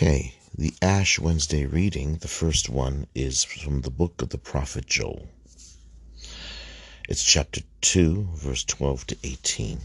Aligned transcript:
Okay, 0.00 0.36
the 0.56 0.72
Ash 0.80 1.18
Wednesday 1.18 1.66
reading, 1.66 2.18
the 2.18 2.28
first 2.28 2.68
one 2.68 3.08
is 3.16 3.42
from 3.42 3.80
the 3.80 3.90
book 3.90 4.22
of 4.22 4.28
the 4.28 4.38
prophet 4.38 4.86
Joel. 4.86 5.28
It's 7.08 7.24
chapter 7.24 7.62
2, 7.80 8.28
verse 8.32 8.62
12 8.62 9.08
to 9.08 9.16
18. 9.24 9.80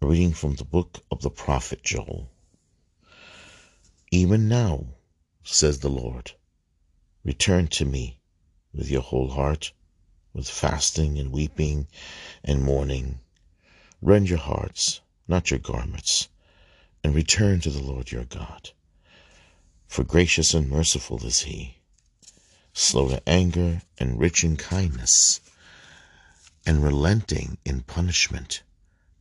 A 0.00 0.06
reading 0.06 0.32
from 0.32 0.54
the 0.54 0.64
book 0.64 1.04
of 1.10 1.20
the 1.20 1.28
prophet 1.28 1.82
Joel. 1.82 2.30
Even 4.10 4.48
now, 4.48 4.86
says 5.42 5.80
the 5.80 5.90
Lord, 5.90 6.32
return 7.24 7.66
to 7.76 7.84
me 7.84 8.20
with 8.72 8.90
your 8.90 9.02
whole 9.02 9.32
heart, 9.32 9.70
with 10.32 10.48
fasting 10.48 11.18
and 11.18 11.30
weeping 11.30 11.88
and 12.42 12.64
mourning. 12.64 13.18
Rend 14.00 14.30
your 14.30 14.38
hearts, 14.38 15.02
not 15.28 15.50
your 15.50 15.60
garments 15.60 16.28
and 17.04 17.14
return 17.14 17.60
to 17.60 17.70
the 17.70 17.82
Lord 17.82 18.10
your 18.10 18.24
God. 18.24 18.70
For 19.86 20.02
gracious 20.02 20.54
and 20.54 20.70
merciful 20.70 21.24
is 21.24 21.40
he, 21.40 21.76
slow 22.72 23.10
to 23.10 23.28
anger 23.28 23.82
and 23.98 24.18
rich 24.18 24.42
in 24.42 24.56
kindness, 24.56 25.40
and 26.66 26.82
relenting 26.82 27.58
in 27.64 27.82
punishment. 27.82 28.62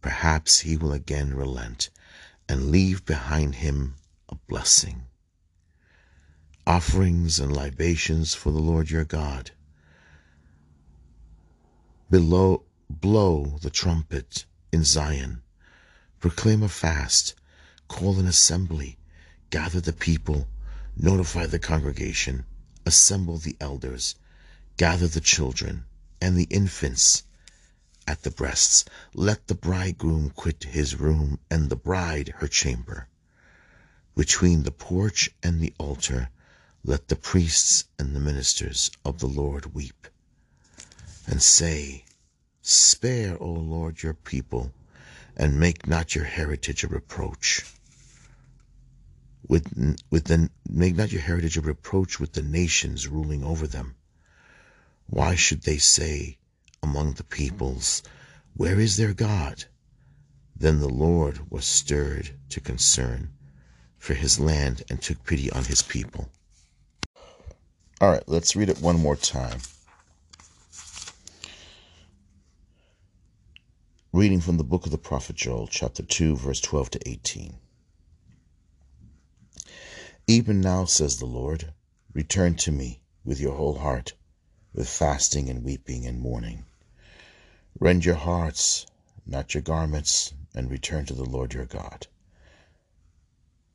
Perhaps 0.01 0.61
he 0.61 0.77
will 0.77 0.93
again 0.93 1.35
relent 1.35 1.89
and 2.47 2.71
leave 2.71 3.05
behind 3.05 3.55
him 3.55 3.95
a 4.29 4.35
blessing. 4.47 5.03
Offerings 6.65 7.39
and 7.39 7.53
libations 7.53 8.33
for 8.33 8.51
the 8.51 8.59
Lord 8.59 8.89
your 8.89 9.03
God. 9.03 9.51
Below, 12.09 12.63
blow 12.89 13.57
the 13.61 13.69
trumpet 13.69 14.45
in 14.71 14.85
Zion. 14.85 15.41
Proclaim 16.21 16.63
a 16.63 16.69
fast 16.69 17.35
call 17.93 18.17
an 18.17 18.25
assembly, 18.25 18.97
gather 19.51 19.79
the 19.79 19.93
people, 19.93 20.47
notify 20.97 21.45
the 21.45 21.59
congregation, 21.59 22.43
assemble 22.87 23.37
the 23.37 23.55
elders, 23.61 24.15
gather 24.77 25.07
the 25.07 25.21
children 25.21 25.85
and 26.19 26.35
the 26.35 26.47
infants 26.49 27.21
at 28.07 28.23
the 28.23 28.31
breasts. 28.31 28.83
Let 29.13 29.45
the 29.45 29.53
bridegroom 29.53 30.31
quit 30.31 30.63
his 30.63 30.99
room 30.99 31.37
and 31.51 31.69
the 31.69 31.75
bride 31.75 32.33
her 32.37 32.47
chamber. 32.47 33.07
Between 34.15 34.63
the 34.63 34.71
porch 34.71 35.29
and 35.43 35.61
the 35.61 35.73
altar, 35.77 36.29
let 36.83 37.09
the 37.09 37.15
priests 37.15 37.85
and 37.99 38.15
the 38.15 38.19
ministers 38.19 38.89
of 39.05 39.19
the 39.19 39.27
Lord 39.27 39.75
weep 39.75 40.07
and 41.27 41.43
say, 41.43 42.05
Spare, 42.63 43.37
O 43.39 43.51
Lord, 43.51 44.01
your 44.01 44.15
people, 44.15 44.73
and 45.37 45.59
make 45.59 45.85
not 45.85 46.15
your 46.15 46.25
heritage 46.25 46.83
a 46.83 46.87
reproach 46.87 47.63
with, 49.47 49.97
with 50.09 50.25
the, 50.25 50.49
make 50.69 50.95
not 50.95 51.11
your 51.11 51.21
heritage 51.21 51.57
a 51.57 51.61
reproach 51.61 52.19
with 52.19 52.33
the 52.33 52.41
nations 52.41 53.07
ruling 53.07 53.43
over 53.43 53.67
them. 53.67 53.95
Why 55.07 55.35
should 55.35 55.63
they 55.63 55.77
say 55.77 56.37
among 56.81 57.13
the 57.13 57.23
peoples, 57.23 58.03
Where 58.55 58.79
is 58.79 58.97
their 58.97 59.13
God? 59.13 59.65
Then 60.55 60.79
the 60.79 60.89
Lord 60.89 61.51
was 61.51 61.65
stirred 61.65 62.31
to 62.49 62.61
concern 62.61 63.33
for 63.97 64.13
his 64.13 64.39
land 64.39 64.83
and 64.89 65.01
took 65.01 65.23
pity 65.23 65.51
on 65.51 65.65
his 65.65 65.81
people. 65.81 66.29
All 68.01 68.11
right, 68.11 68.23
let's 68.27 68.55
read 68.55 68.69
it 68.69 68.81
one 68.81 68.99
more 68.99 69.15
time. 69.15 69.59
Reading 74.11 74.41
from 74.41 74.57
the 74.57 74.63
book 74.63 74.85
of 74.85 74.91
the 74.91 74.97
prophet 74.97 75.35
Joel, 75.35 75.67
chapter 75.67 76.03
2, 76.03 76.35
verse 76.35 76.61
12 76.61 76.91
to 76.91 77.09
18. 77.09 77.55
Even 80.27 80.61
now, 80.61 80.85
says 80.85 81.17
the 81.17 81.25
Lord, 81.25 81.73
return 82.13 82.55
to 82.55 82.71
me 82.71 83.01
with 83.25 83.41
your 83.41 83.57
whole 83.57 83.79
heart, 83.79 84.13
with 84.71 84.87
fasting 84.87 85.49
and 85.49 85.65
weeping 85.65 86.05
and 86.05 86.21
mourning. 86.21 86.63
Rend 87.77 88.05
your 88.05 88.15
hearts, 88.15 88.85
not 89.25 89.53
your 89.53 89.61
garments, 89.61 90.33
and 90.55 90.71
return 90.71 91.05
to 91.07 91.13
the 91.13 91.25
Lord 91.25 91.53
your 91.53 91.65
God. 91.65 92.07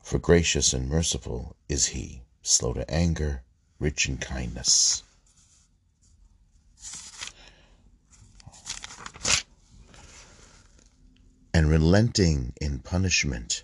For 0.03 0.17
gracious 0.17 0.73
and 0.73 0.89
merciful 0.89 1.55
is 1.67 1.87
he, 1.87 2.23
slow 2.41 2.73
to 2.73 2.89
anger, 2.89 3.43
rich 3.77 4.09
in 4.09 4.17
kindness. 4.17 5.03
And 11.53 11.69
relenting 11.69 12.53
in 12.59 12.79
punishment, 12.79 13.63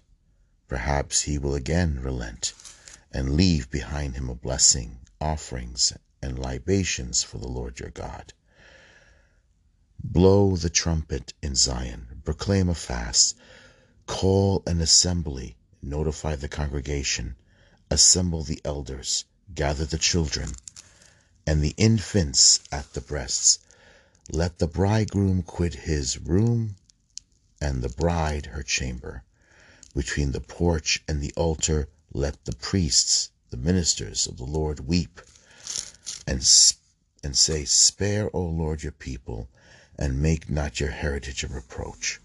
perhaps 0.68 1.24
he 1.24 1.40
will 1.40 1.56
again 1.56 2.00
relent 2.00 2.54
and 3.16 3.38
leave 3.38 3.72
behind 3.72 4.14
him 4.14 4.30
a 4.30 4.36
blessing, 4.36 5.00
offerings, 5.22 5.94
and 6.22 6.38
libations 6.38 7.24
for 7.24 7.38
the 7.38 7.48
Lord 7.48 7.80
your 7.80 7.90
God. 7.92 8.34
Blow 10.04 10.58
the 10.58 10.70
trumpet 10.70 11.34
in 11.42 11.56
Zion, 11.56 12.22
proclaim 12.26 12.68
a 12.68 12.76
fast, 12.76 13.38
call 14.06 14.64
an 14.68 14.82
assembly, 14.82 15.56
notify 15.82 16.36
the 16.36 16.50
congregation, 16.50 17.38
assemble 17.90 18.44
the 18.44 18.60
elders, 18.66 19.24
gather 19.54 19.86
the 19.86 19.98
children, 19.98 20.52
and 21.48 21.62
the 21.62 21.74
infants 21.78 22.60
at 22.70 22.92
the 22.94 23.02
breasts. 23.02 23.60
Let 24.30 24.60
the 24.60 24.68
bridegroom 24.68 25.44
quit 25.44 25.74
his 25.74 26.20
room, 26.20 26.76
and 27.62 27.82
the 27.82 27.88
bride 27.88 28.48
her 28.48 28.62
chamber. 28.62 29.24
Between 29.96 30.34
the 30.34 30.42
porch 30.42 31.02
and 31.08 31.22
the 31.22 31.32
altar 31.38 31.88
let 32.16 32.46
the 32.46 32.56
priests, 32.56 33.32
the 33.50 33.58
ministers 33.58 34.26
of 34.26 34.38
the 34.38 34.46
Lord, 34.46 34.80
weep 34.80 35.20
and, 36.26 36.38
and 37.22 37.38
say, 37.38 37.66
Spare, 37.66 38.30
O 38.34 38.42
Lord, 38.42 38.84
your 38.84 38.94
people, 38.94 39.50
and 40.00 40.22
make 40.22 40.50
not 40.50 40.80
your 40.80 40.92
heritage 40.92 41.44
a 41.44 41.48
reproach. 41.48 42.22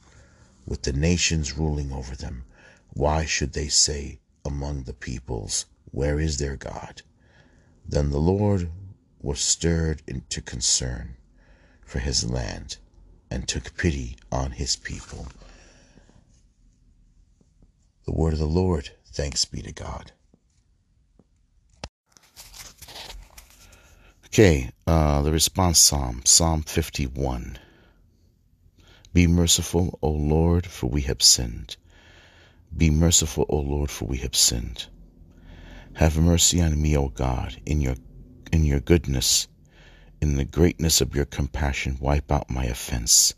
With 0.65 0.83
the 0.83 0.93
nations 0.93 1.59
ruling 1.59 1.91
over 1.91 2.15
them, 2.15 2.45
why 2.91 3.25
should 3.25 3.53
they 3.53 3.67
say 3.67 4.21
among 4.45 4.85
the 4.85 4.93
peoples, 4.93 5.67
Where 5.91 6.21
is 6.21 6.37
their 6.37 6.55
God? 6.55 7.03
Then 7.85 8.11
the 8.11 8.21
Lord 8.21 8.71
was 9.21 9.41
stirred 9.41 10.03
into 10.07 10.41
concern 10.41 11.17
for 11.85 11.99
his 11.99 12.31
land 12.31 12.77
and 13.29 13.49
took 13.49 13.77
pity 13.77 14.17
on 14.31 14.53
his 14.53 14.77
people. 14.77 15.27
The 18.05 18.13
word 18.13 18.35
of 18.35 18.39
the 18.39 18.47
Lord. 18.47 18.91
Thanks 19.13 19.45
be 19.45 19.61
to 19.63 19.73
God. 19.73 20.13
Okay, 24.27 24.71
uh, 24.87 25.23
the 25.23 25.33
response 25.33 25.81
psalm, 25.81 26.23
Psalm 26.25 26.63
51. 26.63 27.59
Be 29.13 29.27
merciful, 29.27 29.99
O 30.01 30.11
Lord, 30.11 30.65
for 30.67 30.87
we 30.87 31.01
have 31.03 31.21
sinned. 31.21 31.77
Be 32.77 32.91
merciful, 32.91 33.45
O 33.49 33.57
Lord, 33.59 33.91
for 33.91 34.05
we 34.05 34.19
have 34.19 34.37
sinned. 34.37 34.87
Have 35.95 36.17
mercy 36.17 36.63
on 36.63 36.81
me, 36.81 36.97
O 36.97 37.09
God, 37.09 37.61
in 37.67 37.81
your 37.81 37.97
in 38.53 38.65
your 38.65 38.79
goodness, 38.79 39.49
in 40.21 40.37
the 40.37 40.45
greatness 40.45 41.01
of 41.01 41.17
your 41.17 41.25
compassion, 41.25 41.99
wipe 42.01 42.31
out 42.31 42.49
my 42.49 42.67
offense. 42.67 43.35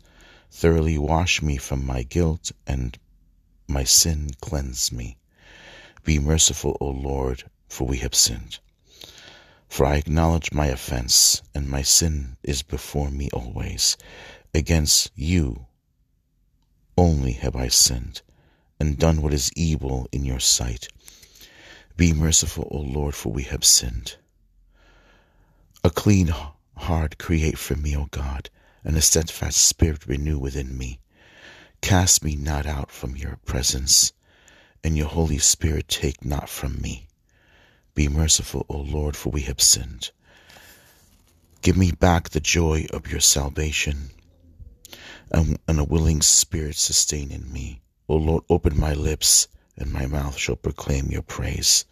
Thoroughly 0.51 0.99
wash 0.99 1.41
me 1.41 1.57
from 1.57 1.83
my 1.83 2.03
guilt 2.03 2.51
and 2.67 2.99
my 3.67 3.83
sin 3.83 4.29
cleanse 4.39 4.91
me. 4.91 5.17
Be 6.03 6.19
merciful, 6.19 6.75
O 6.81 6.87
Lord, 6.87 7.43
for 7.69 7.87
we 7.87 7.97
have 7.99 8.13
sinned. 8.13 8.59
For 9.69 9.85
I 9.85 9.95
acknowledge 9.95 10.51
my 10.51 10.67
offense, 10.67 11.41
and 11.55 11.69
my 11.69 11.81
sin 11.81 12.35
is 12.43 12.61
before 12.61 13.09
me 13.09 13.29
always. 13.31 13.95
Against 14.53 15.11
you 15.15 15.67
only 16.97 17.31
have 17.33 17.55
I 17.55 17.69
sinned, 17.69 18.21
and 18.79 18.99
done 18.99 19.21
what 19.21 19.33
is 19.33 19.51
evil 19.55 20.09
in 20.11 20.25
your 20.25 20.41
sight. 20.41 20.89
Be 21.95 22.11
merciful, 22.11 22.67
O 22.69 22.79
Lord, 22.79 23.15
for 23.15 23.31
we 23.31 23.43
have 23.43 23.63
sinned. 23.63 24.17
A 25.85 25.89
clean 25.89 26.33
heart 26.75 27.17
create 27.17 27.57
for 27.57 27.77
me, 27.77 27.95
O 27.95 28.07
God, 28.11 28.49
and 28.83 28.97
a 28.97 29.01
steadfast 29.01 29.57
spirit 29.57 30.05
renew 30.05 30.37
within 30.37 30.77
me. 30.77 30.99
Cast 31.81 32.23
me 32.25 32.35
not 32.35 32.65
out 32.65 32.91
from 32.91 33.15
your 33.15 33.37
presence 33.45 34.11
and 34.83 34.97
your 34.97 35.07
Holy 35.07 35.37
Spirit 35.37 35.87
take 35.87 36.25
not 36.25 36.49
from 36.49 36.81
me. 36.81 37.07
Be 37.95 38.07
merciful, 38.07 38.65
O 38.69 38.77
Lord, 38.77 39.15
for 39.15 39.29
we 39.29 39.41
have 39.41 39.61
sinned. 39.61 40.11
Give 41.61 41.77
me 41.77 41.91
back 41.91 42.29
the 42.29 42.39
joy 42.39 42.87
of 42.91 43.09
your 43.09 43.21
salvation, 43.21 44.09
and, 45.31 45.57
and 45.67 45.79
a 45.79 45.83
willing 45.83 46.21
spirit 46.21 46.75
sustain 46.75 47.31
in 47.31 47.51
me. 47.53 47.81
O 48.09 48.15
Lord, 48.15 48.43
open 48.49 48.77
my 48.79 48.93
lips, 48.93 49.47
and 49.77 49.93
my 49.93 50.05
mouth 50.05 50.37
shall 50.37 50.57
proclaim 50.57 51.07
your 51.07 51.21
praise. 51.21 51.85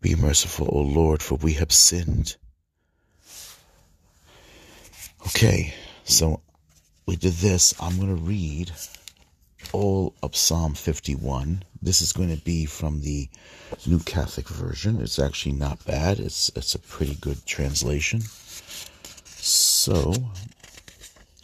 Be 0.00 0.14
merciful, 0.14 0.68
O 0.72 0.80
Lord, 0.80 1.22
for 1.22 1.36
we 1.36 1.54
have 1.54 1.72
sinned. 1.72 2.36
Okay, 5.26 5.74
so 6.04 6.40
we 7.06 7.16
did 7.16 7.34
this. 7.34 7.74
I'm 7.80 7.96
going 7.96 8.14
to 8.14 8.22
read 8.22 8.70
all 9.72 10.14
of 10.22 10.36
Psalm 10.36 10.74
51 10.74 11.64
This 11.80 12.02
is 12.02 12.12
going 12.12 12.34
to 12.36 12.42
be 12.44 12.66
from 12.66 13.00
the 13.00 13.28
New 13.86 13.98
Catholic 13.98 14.48
Version. 14.48 15.00
It's 15.00 15.18
actually 15.18 15.52
not 15.52 15.84
bad. 15.84 16.20
It's 16.20 16.50
it's 16.56 16.74
a 16.74 16.78
pretty 16.78 17.14
good 17.16 17.44
translation. 17.46 18.22
So 19.24 20.12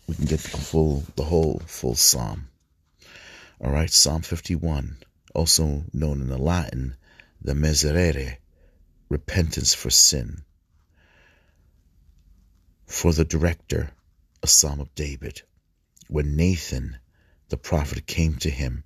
we 0.07 0.15
can 0.15 0.25
get 0.25 0.41
the 0.41 0.59
full 0.59 1.05
the 1.17 1.25
whole 1.25 1.63
full 1.67 1.95
psalm. 1.95 2.49
All 3.61 3.71
right, 3.71 3.91
Psalm 3.91 4.23
51, 4.23 4.97
also 5.35 5.85
known 5.93 6.23
in 6.23 6.29
the 6.29 6.39
Latin 6.39 6.97
the 7.43 7.55
Miserere, 7.55 8.39
repentance 9.09 9.75
for 9.75 9.91
sin. 9.91 10.43
For 12.87 13.13
the 13.13 13.25
director, 13.25 13.93
a 14.43 14.47
psalm 14.47 14.81
of 14.81 14.95
David, 14.95 15.43
when 16.09 16.37
Nathan 16.37 16.99
the 17.51 17.57
prophet 17.57 18.07
came 18.07 18.37
to 18.37 18.49
him 18.49 18.85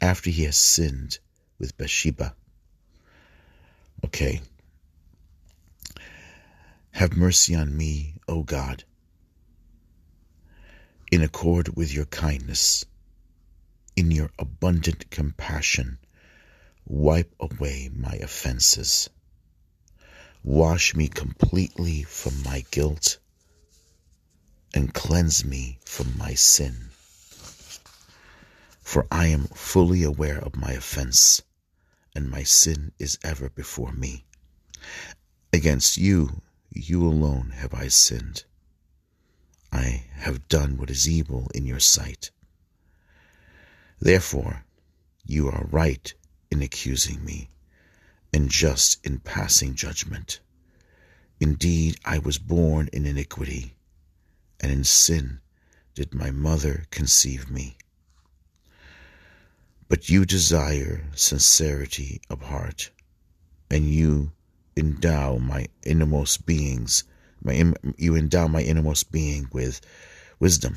after 0.00 0.30
he 0.30 0.42
has 0.42 0.56
sinned 0.56 1.18
with 1.60 1.76
Bathsheba. 1.78 2.34
Okay. 4.04 4.40
Have 6.90 7.16
mercy 7.16 7.54
on 7.54 7.76
me, 7.76 8.14
O 8.26 8.42
God, 8.42 8.82
in 11.12 11.22
accord 11.22 11.76
with 11.76 11.94
your 11.94 12.06
kindness. 12.06 12.84
In 13.94 14.10
your 14.10 14.30
abundant 14.38 15.10
compassion, 15.10 15.98
wipe 16.86 17.32
away 17.38 17.90
my 17.94 18.14
offenses. 18.14 19.08
Wash 20.42 20.96
me 20.96 21.06
completely 21.06 22.02
from 22.02 22.42
my 22.42 22.64
guilt 22.70 23.18
and 24.74 24.94
cleanse 24.94 25.44
me 25.44 25.78
from 25.84 26.16
my 26.16 26.34
sin 26.34 26.90
for 28.90 29.06
I 29.08 29.28
am 29.28 29.44
fully 29.54 30.02
aware 30.02 30.40
of 30.40 30.56
my 30.56 30.72
offense, 30.72 31.42
and 32.12 32.28
my 32.28 32.42
sin 32.42 32.90
is 32.98 33.20
ever 33.22 33.48
before 33.48 33.92
me. 33.92 34.24
Against 35.52 35.96
you, 35.96 36.42
you 36.72 37.06
alone 37.06 37.50
have 37.50 37.72
I 37.72 37.86
sinned. 37.86 38.42
I 39.70 40.06
have 40.14 40.48
done 40.48 40.76
what 40.76 40.90
is 40.90 41.08
evil 41.08 41.48
in 41.54 41.66
your 41.66 41.78
sight. 41.78 42.32
Therefore, 44.00 44.64
you 45.24 45.46
are 45.48 45.68
right 45.70 46.12
in 46.50 46.60
accusing 46.60 47.24
me, 47.24 47.48
and 48.34 48.50
just 48.50 48.98
in 49.06 49.20
passing 49.20 49.76
judgment. 49.76 50.40
Indeed, 51.38 52.00
I 52.04 52.18
was 52.18 52.38
born 52.38 52.90
in 52.92 53.06
iniquity, 53.06 53.76
and 54.58 54.72
in 54.72 54.82
sin 54.82 55.38
did 55.94 56.12
my 56.12 56.32
mother 56.32 56.86
conceive 56.90 57.48
me. 57.48 57.76
But 59.90 60.08
you 60.08 60.24
desire 60.24 61.10
sincerity 61.16 62.20
of 62.30 62.42
heart, 62.42 62.92
and 63.68 63.92
you 63.92 64.30
endow 64.76 65.38
my 65.38 65.66
innermost 65.82 66.46
beings, 66.46 67.02
my, 67.42 67.72
you 67.96 68.14
endow 68.14 68.46
my 68.46 68.62
innermost 68.62 69.10
being 69.10 69.48
with 69.50 69.80
wisdom. 70.38 70.76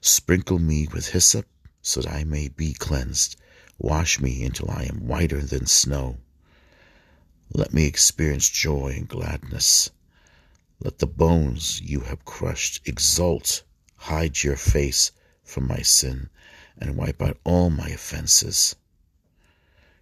Sprinkle 0.00 0.60
me 0.60 0.86
with 0.86 1.08
hyssop, 1.08 1.48
so 1.82 2.02
that 2.02 2.12
I 2.12 2.22
may 2.22 2.46
be 2.46 2.74
cleansed. 2.74 3.34
Wash 3.76 4.20
me 4.20 4.44
until 4.44 4.70
I 4.70 4.84
am 4.84 5.08
whiter 5.08 5.42
than 5.42 5.66
snow. 5.66 6.18
Let 7.52 7.74
me 7.74 7.86
experience 7.86 8.48
joy 8.48 8.94
and 8.98 9.08
gladness. 9.08 9.90
Let 10.78 11.00
the 11.00 11.08
bones 11.08 11.80
you 11.80 12.02
have 12.02 12.24
crushed 12.24 12.86
exult. 12.86 13.64
Hide 13.96 14.44
your 14.44 14.54
face 14.54 15.10
from 15.42 15.66
my 15.66 15.82
sin 15.82 16.30
and 16.78 16.96
wipe 16.96 17.20
out 17.22 17.38
all 17.44 17.70
my 17.70 17.88
offenses. 17.88 18.76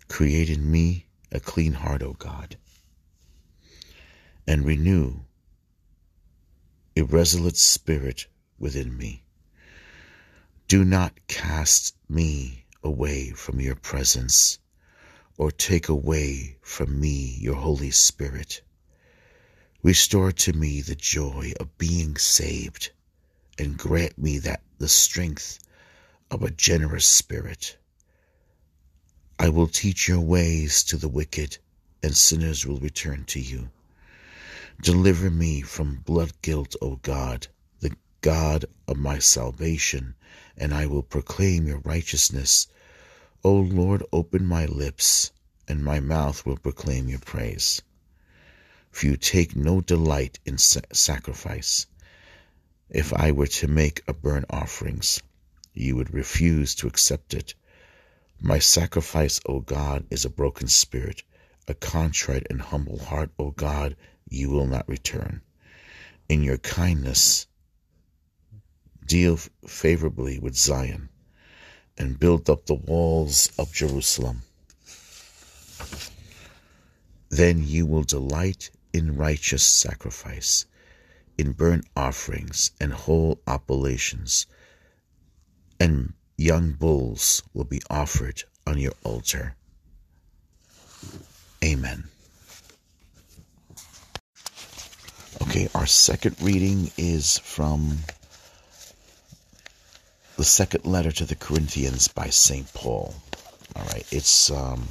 Create 0.08 0.48
in 0.50 0.70
me 0.70 1.06
a 1.30 1.40
clean 1.40 1.74
heart, 1.74 2.02
O 2.02 2.14
God, 2.14 2.56
and 4.46 4.64
renew 4.64 5.20
a 6.96 7.02
resolute 7.02 7.56
spirit 7.56 8.26
within 8.58 8.96
me. 8.96 9.22
Do 10.66 10.84
not 10.84 11.26
cast 11.28 11.94
me 12.08 12.64
away 12.82 13.30
from 13.30 13.60
your 13.60 13.74
presence, 13.74 14.58
or 15.36 15.50
take 15.50 15.88
away 15.88 16.56
from 16.60 17.00
me 17.00 17.36
your 17.40 17.54
Holy 17.54 17.90
Spirit. 17.90 18.62
Restore 19.82 20.32
to 20.32 20.52
me 20.52 20.80
the 20.80 20.96
joy 20.96 21.52
of 21.60 21.78
being 21.78 22.16
saved, 22.16 22.90
and 23.58 23.78
grant 23.78 24.18
me 24.18 24.38
that 24.38 24.62
the 24.78 24.88
strength 24.88 25.58
of 26.30 26.42
a 26.42 26.50
generous 26.50 27.06
spirit. 27.06 27.76
I 29.38 29.48
will 29.48 29.68
teach 29.68 30.08
your 30.08 30.20
ways 30.20 30.82
to 30.84 30.96
the 30.96 31.08
wicked, 31.08 31.58
and 32.02 32.16
sinners 32.16 32.66
will 32.66 32.78
return 32.78 33.24
to 33.26 33.40
you. 33.40 33.70
Deliver 34.82 35.30
me 35.30 35.62
from 35.62 36.02
blood 36.04 36.32
guilt, 36.42 36.76
O 36.82 36.96
God, 36.96 37.46
the 37.80 37.96
God 38.20 38.64
of 38.86 38.96
my 38.96 39.18
salvation, 39.18 40.14
and 40.56 40.74
I 40.74 40.86
will 40.86 41.02
proclaim 41.02 41.66
your 41.66 41.78
righteousness. 41.78 42.66
O 43.44 43.54
Lord, 43.54 44.02
open 44.12 44.44
my 44.44 44.66
lips, 44.66 45.30
and 45.68 45.84
my 45.84 46.00
mouth 46.00 46.44
will 46.44 46.58
proclaim 46.58 47.08
your 47.08 47.20
praise. 47.20 47.80
For 48.90 49.06
you 49.06 49.16
take 49.16 49.54
no 49.54 49.80
delight 49.80 50.40
in 50.44 50.58
sacrifice. 50.58 51.86
If 52.90 53.12
I 53.12 53.32
were 53.32 53.46
to 53.46 53.68
make 53.68 54.02
a 54.08 54.12
burnt 54.12 54.46
offerings, 54.50 55.22
you 55.78 55.94
would 55.96 56.12
refuse 56.12 56.74
to 56.74 56.86
accept 56.86 57.34
it. 57.34 57.54
My 58.40 58.58
sacrifice, 58.58 59.40
O 59.46 59.60
God, 59.60 60.06
is 60.10 60.24
a 60.24 60.30
broken 60.30 60.68
spirit, 60.68 61.22
a 61.66 61.74
contrite 61.74 62.46
and 62.50 62.60
humble 62.60 62.98
heart, 62.98 63.30
O 63.38 63.50
God, 63.52 63.96
you 64.28 64.50
will 64.50 64.66
not 64.66 64.88
return. 64.88 65.40
In 66.28 66.42
your 66.42 66.58
kindness, 66.58 67.46
deal 69.04 69.38
favorably 69.66 70.38
with 70.38 70.56
Zion 70.56 71.08
and 71.96 72.18
build 72.18 72.50
up 72.50 72.66
the 72.66 72.74
walls 72.74 73.50
of 73.58 73.72
Jerusalem. 73.72 74.42
Then 77.30 77.64
you 77.66 77.86
will 77.86 78.04
delight 78.04 78.70
in 78.92 79.16
righteous 79.16 79.62
sacrifice, 79.62 80.66
in 81.36 81.52
burnt 81.52 81.86
offerings 81.96 82.72
and 82.80 82.92
whole 82.92 83.40
oblations 83.46 84.46
and 85.80 86.12
young 86.36 86.72
bulls 86.72 87.42
will 87.54 87.64
be 87.64 87.82
offered 87.90 88.42
on 88.66 88.78
your 88.78 88.92
altar. 89.04 89.54
Amen. 91.64 92.04
Okay, 95.42 95.68
our 95.74 95.86
second 95.86 96.36
reading 96.40 96.90
is 96.96 97.38
from 97.38 97.98
the 100.36 100.44
second 100.44 100.84
letter 100.84 101.10
to 101.10 101.24
the 101.24 101.34
Corinthians 101.34 102.08
by 102.08 102.28
St. 102.28 102.72
Paul. 102.74 103.14
All 103.74 103.84
right, 103.84 104.06
it's 104.12 104.50
um, 104.50 104.88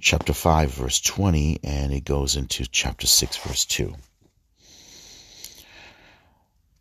chapter 0.00 0.32
5, 0.32 0.72
verse 0.72 1.00
20, 1.00 1.60
and 1.64 1.92
it 1.92 2.04
goes 2.04 2.36
into 2.36 2.66
chapter 2.66 3.06
6, 3.06 3.36
verse 3.38 3.64
2. 3.64 3.94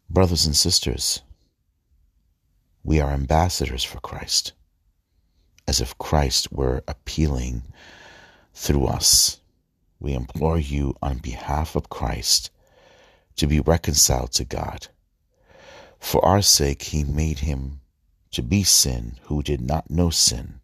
Brothers 0.09 0.45
and 0.45 0.55
sisters, 0.55 1.21
we 2.83 2.99
are 2.99 3.11
ambassadors 3.11 3.83
for 3.83 3.99
Christ, 3.99 4.53
as 5.67 5.81
if 5.81 5.97
Christ 5.99 6.51
were 6.51 6.83
appealing 6.87 7.63
through 8.55 8.87
us. 8.87 9.39
We 9.99 10.13
implore 10.13 10.57
you 10.57 10.95
on 11.01 11.19
behalf 11.19 11.75
of 11.75 11.89
Christ 11.89 12.49
to 13.35 13.45
be 13.45 13.59
reconciled 13.59 14.31
to 14.33 14.45
God. 14.45 14.87
For 15.99 16.25
our 16.25 16.41
sake, 16.41 16.81
he 16.81 17.03
made 17.03 17.39
him 17.39 17.81
to 18.31 18.41
be 18.41 18.63
sin 18.63 19.19
who 19.23 19.43
did 19.43 19.61
not 19.61 19.91
know 19.91 20.09
sin, 20.09 20.59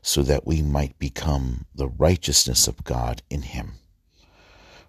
so 0.00 0.22
that 0.22 0.46
we 0.46 0.62
might 0.62 0.96
become 1.00 1.66
the 1.74 1.88
righteousness 1.88 2.68
of 2.68 2.84
God 2.84 3.22
in 3.28 3.42
him. 3.42 3.72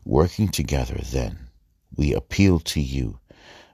Working 0.06 0.50
together, 0.50 1.00
then, 1.04 1.50
we 1.96 2.14
appeal 2.14 2.60
to 2.60 2.80
you 2.80 3.20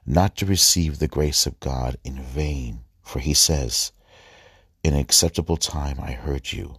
not 0.06 0.34
to 0.36 0.46
receive 0.46 0.98
the 0.98 1.08
grace 1.08 1.44
of 1.44 1.60
God 1.60 1.98
in 2.02 2.22
vain 2.22 2.85
for 3.06 3.20
he 3.20 3.32
says, 3.32 3.92
In 4.82 4.92
acceptable 4.92 5.56
time 5.56 6.00
I 6.00 6.10
heard 6.10 6.52
you. 6.52 6.78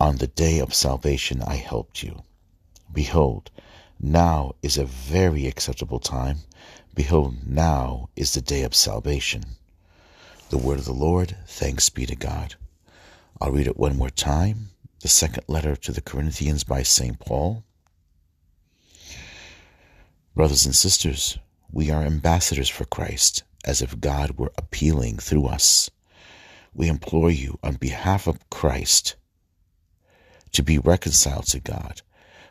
On 0.00 0.16
the 0.16 0.26
day 0.26 0.58
of 0.58 0.74
salvation 0.74 1.40
I 1.42 1.54
helped 1.54 2.02
you. 2.02 2.24
Behold, 2.92 3.52
now 4.00 4.56
is 4.62 4.76
a 4.76 4.84
very 4.84 5.46
acceptable 5.46 6.00
time. 6.00 6.38
Behold, 6.92 7.46
now 7.46 8.08
is 8.16 8.34
the 8.34 8.40
day 8.40 8.62
of 8.64 8.74
salvation. 8.74 9.44
The 10.50 10.58
word 10.58 10.80
of 10.80 10.86
the 10.86 10.92
Lord, 10.92 11.36
thanks 11.46 11.88
be 11.88 12.04
to 12.06 12.16
God. 12.16 12.56
I'll 13.40 13.52
read 13.52 13.68
it 13.68 13.78
one 13.78 13.96
more 13.96 14.10
time. 14.10 14.70
The 15.02 15.08
second 15.08 15.44
letter 15.46 15.76
to 15.76 15.92
the 15.92 16.02
Corinthians 16.02 16.64
by 16.64 16.82
St. 16.82 17.18
Paul. 17.20 17.64
Brothers 20.34 20.66
and 20.66 20.74
sisters, 20.74 21.38
we 21.70 21.90
are 21.90 22.02
ambassadors 22.02 22.68
for 22.68 22.84
Christ 22.84 23.44
as 23.64 23.82
if 23.82 24.00
God 24.00 24.38
were 24.38 24.52
appealing 24.58 25.18
through 25.18 25.46
us. 25.46 25.90
we 26.74 26.88
implore 26.88 27.30
you 27.30 27.58
on 27.62 27.74
behalf 27.74 28.26
of 28.26 28.48
Christ 28.50 29.16
to 30.52 30.62
be 30.62 30.78
reconciled 30.78 31.46
to 31.48 31.60
God. 31.60 32.02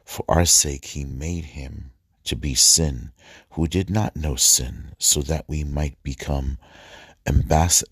For 0.06 0.26
our 0.28 0.46
sake, 0.46 0.86
he 0.86 1.06
made 1.06 1.46
him 1.46 1.92
to 2.26 2.36
be 2.36 2.54
sin 2.54 3.12
who 3.52 3.68
did 3.68 3.90
not 3.90 4.16
know 4.16 4.36
sin, 4.36 4.94
so 5.00 5.22
that 5.22 5.46
we 5.48 5.64
might 5.64 6.02
become 6.04 6.58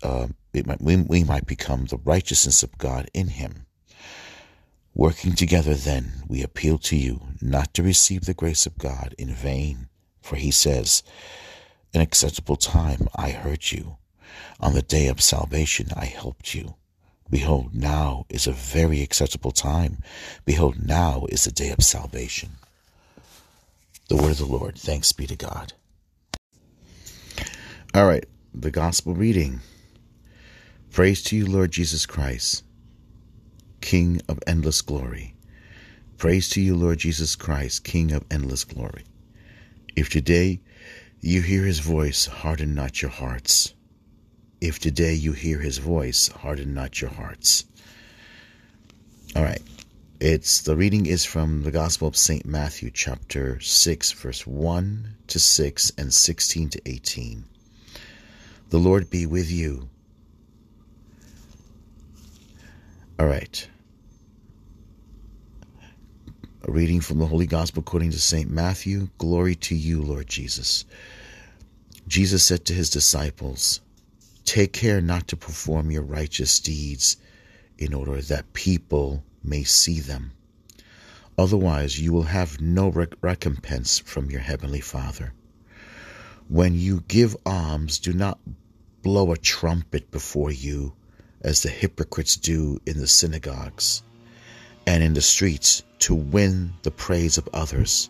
uh, 0.03 0.27
we, 0.53 0.95
we 0.97 1.23
might 1.23 1.45
become 1.45 1.85
the 1.85 1.97
righteousness 1.97 2.63
of 2.63 2.77
God 2.77 3.09
in 3.13 3.27
him. 3.29 3.65
Working 4.95 5.33
together, 5.33 5.75
then, 5.75 6.23
we 6.27 6.41
appeal 6.41 6.77
to 6.79 6.95
you 6.95 7.21
not 7.41 7.73
to 7.75 7.83
receive 7.83 8.25
the 8.25 8.33
grace 8.33 8.65
of 8.65 8.77
God 8.77 9.15
in 9.17 9.33
vain, 9.33 9.87
for 10.21 10.35
he 10.35 10.51
says, 10.51 11.03
In 11.93 12.01
acceptable 12.01 12.55
time 12.55 13.07
I 13.15 13.31
heard 13.31 13.71
you. 13.71 13.97
On 14.59 14.73
the 14.73 14.81
day 14.81 15.07
of 15.07 15.21
salvation 15.21 15.87
I 15.95 16.05
helped 16.05 16.53
you. 16.53 16.75
Behold, 17.29 17.73
now 17.73 18.25
is 18.29 18.47
a 18.47 18.51
very 18.51 19.01
acceptable 19.01 19.51
time. 19.51 19.99
Behold, 20.45 20.83
now 20.83 21.25
is 21.29 21.45
the 21.45 21.51
day 21.51 21.69
of 21.71 21.83
salvation. 21.83 22.51
The 24.07 24.15
word 24.15 24.31
of 24.31 24.37
the 24.39 24.45
Lord. 24.45 24.77
Thanks 24.77 25.11
be 25.11 25.27
to 25.27 25.35
God. 25.35 25.73
All 27.93 28.07
right, 28.07 28.25
the 28.53 28.71
gospel 28.71 29.13
reading. 29.13 29.61
Praise 30.91 31.23
to 31.23 31.35
you, 31.35 31.45
Lord 31.45 31.71
Jesus 31.71 32.05
Christ, 32.05 32.63
King 33.81 34.21
of 34.27 34.39
endless 34.47 34.81
glory. 34.81 35.35
Praise 36.17 36.49
to 36.49 36.61
you, 36.61 36.75
Lord 36.75 36.99
Jesus 36.99 37.35
Christ, 37.35 37.83
King 37.83 38.11
of 38.11 38.25
endless 38.29 38.63
glory. 38.63 39.05
If 39.95 40.09
today 40.09 40.61
you 41.21 41.41
hear 41.41 41.65
his 41.65 41.79
voice, 41.79 42.25
harden 42.25 42.73
not 42.73 43.01
your 43.01 43.11
hearts. 43.11 43.73
If 44.61 44.79
today 44.79 45.13
you 45.13 45.33
hear 45.33 45.59
his 45.59 45.77
voice, 45.77 46.27
harden 46.27 46.73
not 46.73 47.01
your 47.01 47.09
hearts. 47.09 47.65
All 49.35 49.43
right. 49.43 49.61
It's 50.19 50.61
the 50.61 50.75
reading 50.75 51.05
is 51.05 51.23
from 51.23 51.63
the 51.63 51.71
Gospel 51.71 52.07
of 52.07 52.17
St. 52.17 52.45
Matthew, 52.45 52.91
chapter 52.91 53.59
6, 53.59 54.11
verse 54.13 54.45
1 54.45 55.15
to 55.27 55.39
6 55.39 55.91
and 55.97 56.13
16 56.13 56.69
to 56.69 56.81
18. 56.85 57.45
The 58.69 58.77
Lord 58.77 59.09
be 59.09 59.25
with 59.25 59.49
you. 59.49 59.89
All 63.17 63.27
right. 63.27 63.67
A 66.67 66.71
reading 66.71 66.99
from 66.99 67.19
the 67.19 67.25
Holy 67.25 67.45
Gospel 67.45 67.79
according 67.79 68.11
to 68.11 68.19
St. 68.19 68.49
Matthew. 68.49 69.07
Glory 69.17 69.55
to 69.55 69.75
you, 69.75 70.01
Lord 70.01 70.27
Jesus. 70.27 70.83
Jesus 72.05 72.43
said 72.43 72.65
to 72.65 72.73
his 72.73 72.89
disciples, 72.89 73.79
Take 74.43 74.73
care 74.73 74.99
not 74.99 75.29
to 75.29 75.37
perform 75.37 75.89
your 75.89 76.01
righteous 76.01 76.59
deeds 76.59 77.15
in 77.77 77.93
order 77.93 78.21
that 78.21 78.51
people 78.51 79.23
may 79.41 79.63
see 79.63 80.01
them. 80.01 80.33
Otherwise, 81.37 81.97
you 81.97 82.11
will 82.11 82.23
have 82.23 82.59
no 82.59 82.89
rec- 82.89 83.15
recompense 83.21 83.99
from 83.99 84.29
your 84.29 84.41
heavenly 84.41 84.81
Father. 84.81 85.31
When 86.49 86.75
you 86.75 87.05
give 87.07 87.37
alms, 87.45 87.99
do 87.99 88.11
not 88.11 88.37
blow 89.01 89.31
a 89.31 89.37
trumpet 89.37 90.11
before 90.11 90.51
you, 90.51 90.91
as 91.39 91.63
the 91.63 91.69
hypocrites 91.69 92.35
do 92.35 92.81
in 92.85 92.99
the 92.99 93.07
synagogues 93.07 94.03
and 94.85 95.03
in 95.03 95.13
the 95.13 95.21
streets 95.21 95.83
to 95.99 96.15
win 96.15 96.73
the 96.83 96.91
praise 96.91 97.37
of 97.37 97.49
others. 97.53 98.09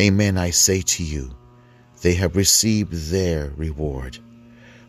Amen, 0.00 0.38
I 0.38 0.50
say 0.50 0.80
to 0.82 1.04
you, 1.04 1.34
they 2.00 2.14
have 2.14 2.36
received 2.36 3.10
their 3.10 3.52
reward. 3.56 4.18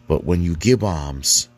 But 0.08 0.24
when 0.24 0.42
you 0.42 0.56
give 0.56 0.84
alms, 0.84 1.50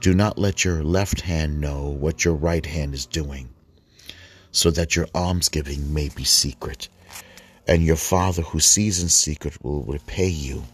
do 0.00 0.14
not 0.14 0.38
let 0.38 0.64
your 0.64 0.82
left 0.82 1.20
hand 1.20 1.60
know 1.60 1.88
what 1.88 2.24
your 2.24 2.34
right 2.34 2.64
hand 2.64 2.94
is 2.94 3.06
doing, 3.06 3.48
so 4.52 4.70
that 4.70 4.96
your 4.96 5.06
almsgiving 5.14 5.92
may 5.92 6.08
be 6.08 6.24
secret, 6.24 6.88
and 7.66 7.84
your 7.84 7.96
Father 7.96 8.42
who 8.42 8.60
sees 8.60 9.02
in 9.02 9.08
secret 9.08 9.62
will 9.62 9.82
repay 9.82 10.28
you. 10.28 10.64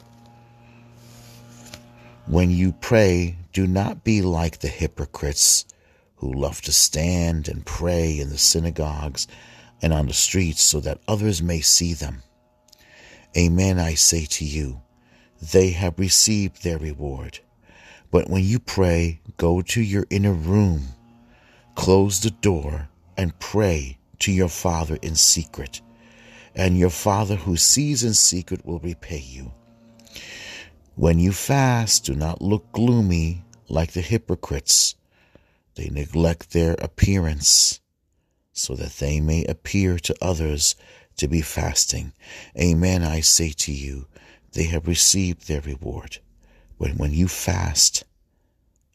When 2.26 2.50
you 2.50 2.73
pray, 2.73 3.37
do 3.52 3.66
not 3.66 4.04
be 4.04 4.23
like 4.23 4.59
the 4.59 4.68
hypocrites 4.68 5.64
who 6.17 6.33
love 6.33 6.61
to 6.63 6.73
stand 6.73 7.49
and 7.49 7.67
pray 7.67 8.19
in 8.19 8.31
the 8.31 8.39
synagogues 8.39 9.27
and 9.83 9.93
on 9.93 10.07
the 10.07 10.15
streets 10.15 10.63
so 10.63 10.81
that 10.81 11.01
others 11.07 11.43
may 11.43 11.61
see 11.61 11.95
them. 11.95 12.23
Amen, 13.37 13.79
I 13.79 13.95
say 13.95 14.25
to 14.25 14.45
you, 14.45 14.83
they 15.41 15.71
have 15.71 15.99
received 15.99 16.63
their 16.63 16.79
reward. 16.79 17.41
But 18.11 18.31
when 18.31 18.45
you 18.45 18.59
pray, 18.59 19.21
go 19.37 19.61
to 19.63 19.83
your 19.83 20.07
inner 20.09 20.33
room, 20.33 20.89
close 21.75 22.21
the 22.21 22.31
door, 22.31 22.89
and 23.17 23.39
pray 23.39 23.99
to 24.21 24.33
your 24.33 24.49
Father 24.49 24.99
in 25.03 25.15
secret. 25.15 25.83
And 26.55 26.79
your 26.79 26.91
Father 26.91 27.37
who 27.37 27.57
sees 27.57 28.03
in 28.03 28.15
secret 28.15 28.65
will 28.65 28.79
repay 28.79 29.19
you. 29.19 29.53
When 30.95 31.19
you 31.19 31.33
fast, 31.33 32.07
do 32.07 32.15
not 32.15 32.41
look 32.41 32.73
gloomy 32.73 33.45
like 33.69 33.93
the 33.93 34.01
hypocrites. 34.01 34.95
They 35.76 35.90
neglect 35.90 36.52
their 36.52 36.73
appearance 36.75 37.80
so 38.52 38.75
that 38.75 38.97
they 38.97 39.21
may 39.21 39.45
appear 39.45 39.99
to 39.99 40.16
others 40.23 40.75
to 41.18 41.28
be 41.28 41.42
fasting. 41.42 42.14
Amen, 42.59 43.04
I 43.04 43.21
say 43.21 43.50
to 43.50 43.73
you, 43.73 44.06
they 44.52 44.64
have 44.64 44.88
received 44.88 45.47
their 45.47 45.61
reward. 45.61 46.18
But 46.78 46.97
when 46.97 47.12
you 47.12 47.28
fast, 47.28 48.04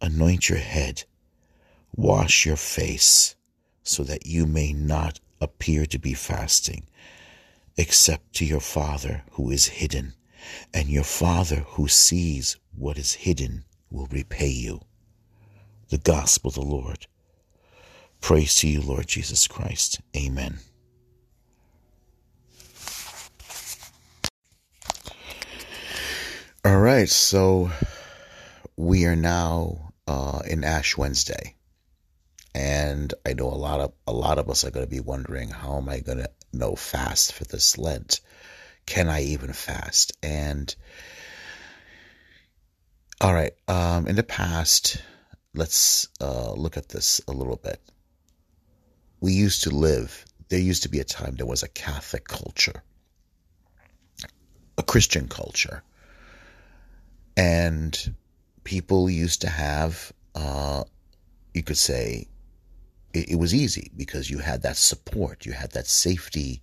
anoint 0.01 0.49
your 0.49 0.57
head, 0.57 1.03
wash 1.95 2.45
your 2.45 2.55
face, 2.55 3.35
so 3.83 4.03
that 4.03 4.25
you 4.25 4.47
may 4.47 4.73
not 4.73 5.19
appear 5.39 5.85
to 5.85 5.99
be 5.99 6.15
fasting, 6.15 6.87
except 7.77 8.33
to 8.33 8.45
your 8.45 8.59
Father 8.59 9.23
who 9.33 9.51
is 9.51 9.67
hidden, 9.67 10.13
and 10.73 10.89
your 10.89 11.03
Father 11.03 11.57
who 11.67 11.87
sees 11.87 12.57
what 12.75 12.97
is 12.97 13.13
hidden 13.13 13.65
will 13.91 14.07
repay 14.07 14.49
you. 14.49 14.81
The 15.91 15.97
Gospel 15.97 16.47
of 16.47 16.55
the 16.55 16.61
Lord. 16.61 17.05
Praise 18.21 18.55
to 18.55 18.67
you, 18.69 18.79
Lord 18.79 19.07
Jesus 19.07 19.45
Christ. 19.45 19.99
Amen. 20.15 20.59
All 26.63 26.79
right, 26.79 27.09
so 27.09 27.71
we 28.77 29.05
are 29.05 29.17
now 29.17 29.91
uh, 30.07 30.39
in 30.47 30.63
Ash 30.63 30.95
Wednesday, 30.95 31.55
and 32.55 33.13
I 33.25 33.33
know 33.33 33.47
a 33.47 33.49
lot 33.49 33.81
of 33.81 33.91
a 34.07 34.13
lot 34.13 34.37
of 34.37 34.49
us 34.49 34.63
are 34.63 34.71
going 34.71 34.85
to 34.85 34.89
be 34.89 35.01
wondering 35.01 35.49
how 35.49 35.75
am 35.75 35.89
I 35.89 35.99
going 35.99 36.19
to 36.19 36.29
know 36.53 36.75
fast 36.77 37.33
for 37.33 37.43
this 37.43 37.77
Lent? 37.77 38.21
Can 38.85 39.09
I 39.09 39.23
even 39.23 39.51
fast? 39.51 40.13
And 40.23 40.73
all 43.19 43.33
right, 43.33 43.51
um, 43.67 44.07
in 44.07 44.15
the 44.15 44.23
past, 44.23 45.01
let's 45.53 46.07
uh, 46.19 46.53
look 46.53 46.77
at 46.77 46.89
this 46.89 47.21
a 47.27 47.31
little 47.31 47.57
bit. 47.57 47.79
We 49.19 49.33
used 49.33 49.63
to 49.63 49.69
live. 49.69 50.25
There 50.49 50.59
used 50.59 50.83
to 50.83 50.89
be 50.89 50.99
a 50.99 51.03
time 51.03 51.35
there 51.35 51.45
was 51.45 51.63
a 51.63 51.69
Catholic 51.69 52.27
culture, 52.27 52.83
a 54.77 54.83
Christian 54.83 55.27
culture 55.27 55.83
and 57.37 58.13
people 58.63 59.09
used 59.09 59.41
to 59.41 59.49
have, 59.49 60.11
uh, 60.35 60.83
you 61.53 61.63
could 61.63 61.77
say, 61.77 62.27
it, 63.13 63.31
it, 63.31 63.35
was 63.35 63.53
easy 63.53 63.91
because 63.95 64.29
you 64.29 64.39
had 64.39 64.61
that 64.63 64.77
support, 64.77 65.45
you 65.45 65.53
had 65.53 65.71
that 65.71 65.87
safety 65.87 66.61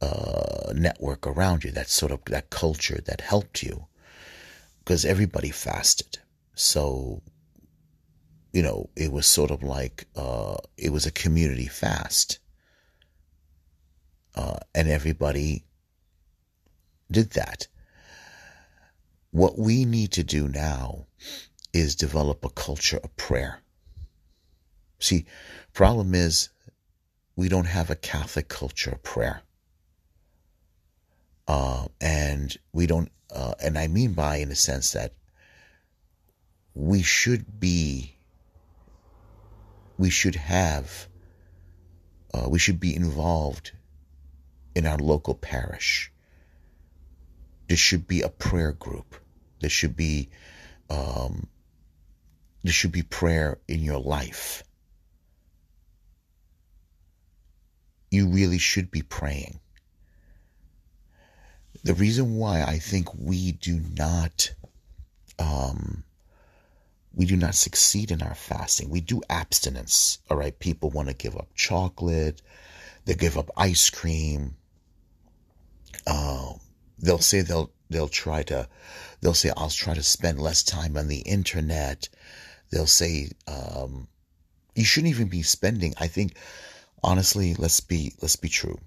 uh, 0.00 0.72
network 0.74 1.26
around 1.26 1.64
you, 1.64 1.70
that 1.72 1.88
sort 1.88 2.12
of 2.12 2.24
that 2.26 2.50
culture 2.50 3.00
that 3.06 3.20
helped 3.20 3.62
you, 3.62 3.86
because 4.78 5.04
everybody 5.04 5.50
fasted. 5.50 6.18
So, 6.54 7.22
you 8.56 8.62
know, 8.62 8.88
it 8.96 9.12
was 9.12 9.26
sort 9.26 9.50
of 9.50 9.62
like 9.62 10.06
uh, 10.16 10.56
it 10.76 10.90
was 10.90 11.06
a 11.06 11.12
community 11.12 11.66
fast, 11.66 12.38
uh, 14.34 14.58
and 14.74 14.88
everybody 14.88 15.64
did 17.10 17.30
that 17.30 17.68
what 19.36 19.58
we 19.58 19.84
need 19.84 20.12
to 20.12 20.22
do 20.22 20.48
now 20.48 21.04
is 21.74 21.94
develop 21.94 22.42
a 22.42 22.48
culture 22.48 22.98
of 23.04 23.14
prayer. 23.18 23.60
See, 24.98 25.26
problem 25.74 26.14
is 26.14 26.48
we 27.36 27.50
don't 27.50 27.66
have 27.66 27.90
a 27.90 27.96
Catholic 27.96 28.48
culture 28.48 28.92
of 28.92 29.02
prayer. 29.02 29.42
Uh, 31.46 31.86
and 32.00 32.56
we 32.72 32.86
don't, 32.86 33.10
uh, 33.30 33.52
and 33.62 33.76
I 33.76 33.88
mean 33.88 34.14
by 34.14 34.36
in 34.38 34.48
the 34.48 34.56
sense 34.56 34.92
that 34.92 35.12
we 36.74 37.02
should 37.02 37.60
be, 37.60 38.15
we 39.98 40.10
should 40.10 40.36
have, 40.36 41.08
uh, 42.34 42.48
we 42.48 42.58
should 42.58 42.80
be 42.80 42.94
involved 42.94 43.72
in 44.74 44.86
our 44.86 44.98
local 44.98 45.34
parish. 45.34 46.12
There 47.68 47.76
should 47.76 48.06
be 48.06 48.22
a 48.22 48.28
prayer 48.28 48.72
group 48.72 49.16
there 49.60 49.70
should 49.70 49.96
be 49.96 50.28
um, 50.90 51.48
there 52.62 52.72
should 52.72 52.92
be 52.92 53.02
prayer 53.02 53.58
in 53.68 53.80
your 53.80 53.98
life. 53.98 54.62
You 58.10 58.28
really 58.28 58.58
should 58.58 58.90
be 58.90 59.02
praying. 59.02 59.60
The 61.82 61.94
reason 61.94 62.36
why 62.36 62.62
I 62.62 62.78
think 62.78 63.14
we 63.14 63.52
do 63.52 63.80
not 63.96 64.52
um, 65.38 66.04
we 67.16 67.24
do 67.24 67.36
not 67.36 67.54
succeed 67.54 68.10
in 68.10 68.22
our 68.22 68.34
fasting. 68.34 68.90
We 68.90 69.00
do 69.00 69.22
abstinence. 69.30 70.18
All 70.30 70.36
right. 70.36 70.56
People 70.56 70.90
want 70.90 71.08
to 71.08 71.14
give 71.14 71.34
up 71.34 71.48
chocolate. 71.54 72.42
They 73.06 73.14
give 73.14 73.38
up 73.38 73.50
ice 73.56 73.88
cream. 73.88 74.56
Um, 76.06 76.60
they'll 76.98 77.18
say 77.18 77.40
they'll, 77.40 77.72
they'll 77.88 78.08
try 78.08 78.42
to, 78.44 78.68
they'll 79.22 79.32
say, 79.32 79.50
I'll 79.56 79.70
try 79.70 79.94
to 79.94 80.02
spend 80.02 80.38
less 80.38 80.62
time 80.62 80.98
on 80.98 81.08
the 81.08 81.20
internet. 81.20 82.10
They'll 82.70 82.86
say, 82.86 83.30
um, 83.48 84.08
you 84.74 84.84
shouldn't 84.84 85.14
even 85.14 85.28
be 85.28 85.42
spending. 85.42 85.94
I 85.98 86.08
think, 86.08 86.36
honestly, 87.02 87.54
let's 87.54 87.80
be, 87.80 88.12
let's 88.20 88.36
be 88.36 88.50
true. 88.50 88.78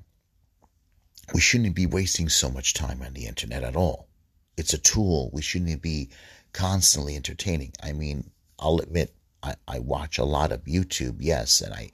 We 1.33 1.41
shouldn't 1.41 1.75
be 1.75 1.87
wasting 1.87 2.29
so 2.29 2.51
much 2.51 2.75
time 2.75 3.01
on 3.01 3.13
the 3.13 3.25
internet 3.25 3.63
at 3.63 3.75
all. 3.75 4.07
It's 4.55 4.73
a 4.73 4.77
tool. 4.77 5.31
We 5.33 5.41
shouldn't 5.41 5.81
be 5.81 6.09
constantly 6.53 7.15
entertaining. 7.15 7.73
I 7.81 7.93
mean, 7.93 8.31
I'll 8.59 8.79
admit 8.79 9.13
I, 9.41 9.55
I 9.67 9.79
watch 9.79 10.17
a 10.17 10.25
lot 10.25 10.51
of 10.51 10.65
YouTube, 10.65 11.17
yes, 11.19 11.61
and 11.61 11.73
I 11.73 11.89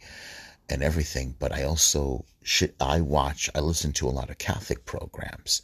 and 0.69 0.81
everything, 0.81 1.35
but 1.37 1.51
I 1.51 1.63
also 1.63 2.25
should 2.41 2.73
I 2.79 3.01
watch 3.01 3.49
I 3.53 3.59
listen 3.59 3.91
to 3.93 4.07
a 4.07 4.17
lot 4.17 4.29
of 4.29 4.37
Catholic 4.37 4.85
programs 4.85 5.61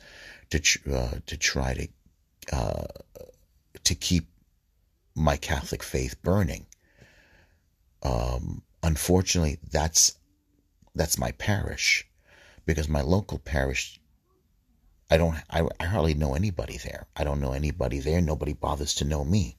to 0.51 0.61
uh, 0.93 1.19
to 1.25 1.37
try 1.37 1.73
to 1.73 1.87
uh, 2.55 2.87
to 3.83 3.95
keep 3.95 4.27
my 5.15 5.37
Catholic 5.37 5.83
faith 5.83 6.21
burning. 6.21 6.65
Um, 8.03 8.63
unfortunately, 8.83 9.59
that's 9.71 10.17
that's 10.95 11.17
my 11.17 11.31
parish 11.31 12.07
because 12.65 12.87
my 12.89 13.01
local 13.01 13.39
parish 13.39 14.00
I 15.11 15.17
don't, 15.17 15.35
I, 15.49 15.67
I 15.77 15.85
hardly 15.87 16.13
know 16.13 16.35
anybody 16.35 16.77
there. 16.77 17.05
I 17.17 17.25
don't 17.25 17.41
know 17.41 17.51
anybody 17.51 17.99
there. 17.99 18.21
Nobody 18.21 18.53
bothers 18.53 18.95
to 18.95 19.05
know 19.05 19.25
me. 19.25 19.57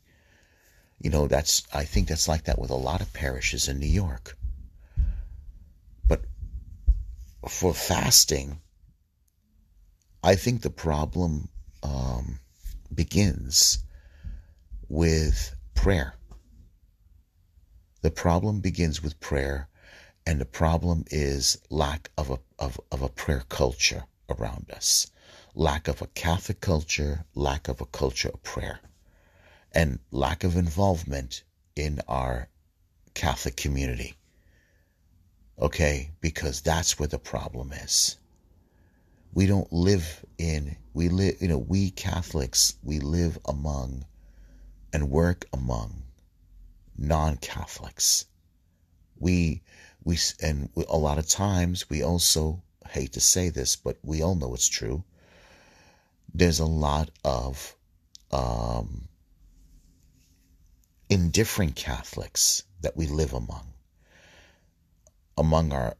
You 0.98 1.10
know, 1.10 1.28
that's, 1.28 1.62
I 1.74 1.84
think 1.84 2.08
that's 2.08 2.26
like 2.26 2.44
that 2.44 2.58
with 2.58 2.70
a 2.70 2.74
lot 2.74 3.02
of 3.02 3.12
parishes 3.12 3.68
in 3.68 3.78
New 3.78 3.86
York. 3.86 4.38
But 6.08 6.22
for 7.46 7.74
fasting, 7.74 8.62
I 10.24 10.36
think 10.36 10.62
the 10.62 10.70
problem 10.70 11.50
um, 11.82 12.38
begins 12.94 13.80
with 14.88 15.54
prayer. 15.74 16.14
The 18.00 18.10
problem 18.10 18.60
begins 18.60 19.02
with 19.02 19.20
prayer, 19.20 19.68
and 20.26 20.40
the 20.40 20.46
problem 20.46 21.04
is 21.10 21.58
lack 21.68 22.10
of 22.16 22.30
a, 22.30 22.38
of, 22.58 22.80
of 22.90 23.02
a 23.02 23.10
prayer 23.10 23.44
culture 23.50 24.04
around 24.30 24.70
us 24.70 25.11
lack 25.54 25.86
of 25.86 26.00
a 26.00 26.06
Catholic 26.06 26.60
culture, 26.60 27.26
lack 27.34 27.68
of 27.68 27.80
a 27.80 27.86
culture 27.86 28.30
of 28.30 28.42
prayer, 28.42 28.80
and 29.72 29.98
lack 30.10 30.44
of 30.44 30.56
involvement 30.56 31.42
in 31.76 32.00
our 32.08 32.48
Catholic 33.14 33.56
community. 33.56 34.14
Okay, 35.58 36.10
because 36.20 36.62
that's 36.62 36.98
where 36.98 37.08
the 37.08 37.18
problem 37.18 37.72
is. 37.72 38.16
We 39.34 39.46
don't 39.46 39.70
live 39.72 40.24
in, 40.38 40.76
we 40.94 41.08
live, 41.08 41.40
you 41.40 41.48
know, 41.48 41.58
we 41.58 41.90
Catholics, 41.90 42.74
we 42.82 42.98
live 42.98 43.38
among 43.44 44.06
and 44.92 45.10
work 45.10 45.46
among 45.52 46.02
non 46.96 47.36
Catholics. 47.36 48.26
We, 49.18 49.62
we, 50.02 50.18
and 50.42 50.70
a 50.88 50.96
lot 50.96 51.18
of 51.18 51.28
times 51.28 51.88
we 51.88 52.02
also 52.02 52.62
hate 52.88 53.12
to 53.12 53.20
say 53.20 53.50
this, 53.50 53.76
but 53.76 53.98
we 54.02 54.22
all 54.22 54.34
know 54.34 54.54
it's 54.54 54.68
true 54.68 55.04
there's 56.34 56.60
a 56.60 56.66
lot 56.66 57.10
of 57.24 57.76
um, 58.30 59.08
indifferent 61.10 61.76
Catholics 61.76 62.62
that 62.80 62.96
we 62.96 63.06
live 63.06 63.32
among. 63.32 63.72
Among 65.36 65.72
our, 65.72 65.96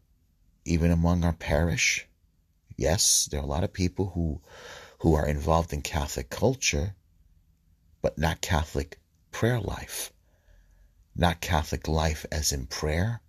even 0.65 0.91
among 0.91 1.25
our 1.25 1.33
parish, 1.33 2.07
yes, 2.77 3.29
there 3.31 3.41
are 3.41 3.45
a 3.45 3.47
lot 3.47 3.65
of 3.65 3.73
people 3.73 4.11
who, 4.15 4.41
who 5.01 5.15
are 5.15 5.27
involved 5.27 5.73
in 5.73 5.83
Catholic 5.83 6.31
culture, 6.31 6.95
but 8.01 8.19
not 8.19 8.41
Catholic 8.41 8.99
prayer 9.31 9.61
life, 9.61 10.13
not 11.15 11.41
Catholic 11.41 11.89
life 11.89 12.25
as 12.33 12.53
in 12.53 12.67
prayer, 12.67 13.21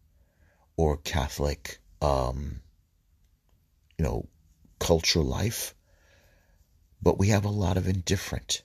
or 0.77 0.97
Catholic, 0.97 1.79
um, 2.01 2.61
you 3.97 4.03
know, 4.03 4.27
cultural 4.79 5.25
life 5.25 5.75
but 7.03 7.19
we 7.19 7.27
have 7.27 7.43
a 7.43 7.49
lot 7.49 7.75
of 7.75 7.87
indifferent. 7.87 8.63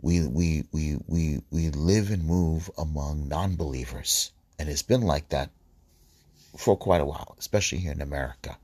We, 0.00 0.24
we, 0.24 0.64
we, 0.70 0.98
we, 1.08 1.42
we 1.50 1.70
live 1.70 2.10
and 2.10 2.24
move 2.24 2.70
among 2.78 3.28
non 3.28 3.56
believers. 3.56 4.30
And 4.58 4.68
it's 4.68 4.82
been 4.82 5.02
like 5.02 5.30
that 5.30 5.50
for 6.56 6.76
quite 6.76 7.00
a 7.00 7.04
while, 7.04 7.34
especially 7.38 7.78
here 7.78 7.92
in 7.92 8.00
America. 8.00 8.56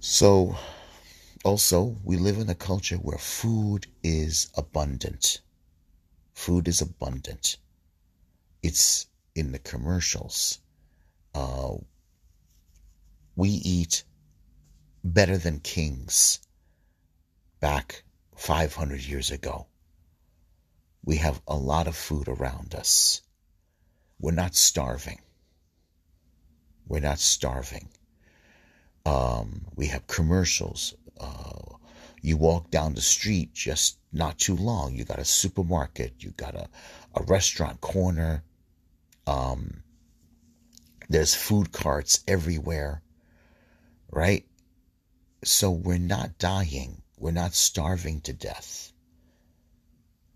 So, 0.00 0.56
also, 1.42 1.96
we 2.04 2.16
live 2.16 2.38
in 2.38 2.50
a 2.50 2.54
culture 2.54 2.96
where 2.96 3.18
food 3.18 3.86
is 4.02 4.48
abundant. 4.54 5.40
Food 6.34 6.68
is 6.68 6.82
abundant. 6.82 7.56
It's 8.62 9.06
in 9.34 9.52
the 9.52 9.58
commercials. 9.58 10.58
Uh, 11.34 11.76
we 13.36 13.48
eat 13.48 14.04
better 15.04 15.36
than 15.36 15.60
kings 15.60 16.40
back 17.60 18.04
500 18.36 19.00
years 19.00 19.30
ago. 19.30 19.66
We 21.04 21.16
have 21.16 21.40
a 21.46 21.56
lot 21.56 21.88
of 21.88 21.96
food 21.96 22.28
around 22.28 22.74
us. 22.74 23.22
We're 24.18 24.32
not 24.32 24.54
starving. 24.54 25.20
We're 26.86 27.00
not 27.00 27.18
starving. 27.18 27.88
Um, 29.04 29.66
we 29.74 29.86
have 29.88 30.06
commercials. 30.06 30.94
Uh, 31.18 31.76
you 32.20 32.36
walk 32.36 32.70
down 32.70 32.94
the 32.94 33.00
street 33.00 33.52
just 33.52 33.98
not 34.12 34.38
too 34.38 34.56
long. 34.56 34.94
You 34.94 35.04
got 35.04 35.18
a 35.18 35.24
supermarket. 35.24 36.14
You 36.20 36.30
got 36.30 36.54
a, 36.54 36.68
a 37.16 37.22
restaurant 37.24 37.80
corner. 37.80 38.44
Um, 39.26 39.82
there's 41.08 41.34
food 41.34 41.72
carts 41.72 42.22
everywhere, 42.28 43.02
right? 44.10 44.46
So 45.44 45.72
we're 45.72 45.98
not 45.98 46.38
dying. 46.38 47.02
We're 47.18 47.32
not 47.32 47.54
starving 47.54 48.20
to 48.22 48.32
death. 48.32 48.92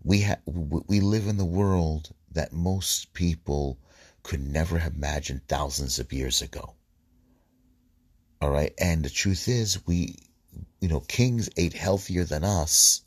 We 0.03 0.23
ha- 0.23 0.41
we 0.45 0.99
live 0.99 1.27
in 1.27 1.37
the 1.37 1.45
world 1.45 2.13
that 2.31 2.51
most 2.51 3.13
people 3.13 3.79
could 4.23 4.41
never 4.41 4.77
have 4.77 4.95
imagined 4.95 5.47
thousands 5.47 5.97
of 5.99 6.11
years 6.11 6.41
ago. 6.41 6.75
All 8.41 8.49
right, 8.49 8.73
and 8.77 9.03
the 9.03 9.09
truth 9.09 9.47
is, 9.47 9.85
we, 9.87 10.17
you 10.81 10.89
know, 10.89 10.99
kings 10.99 11.49
ate 11.55 11.73
healthier 11.73 12.25
than 12.25 12.43
us. 12.43 13.01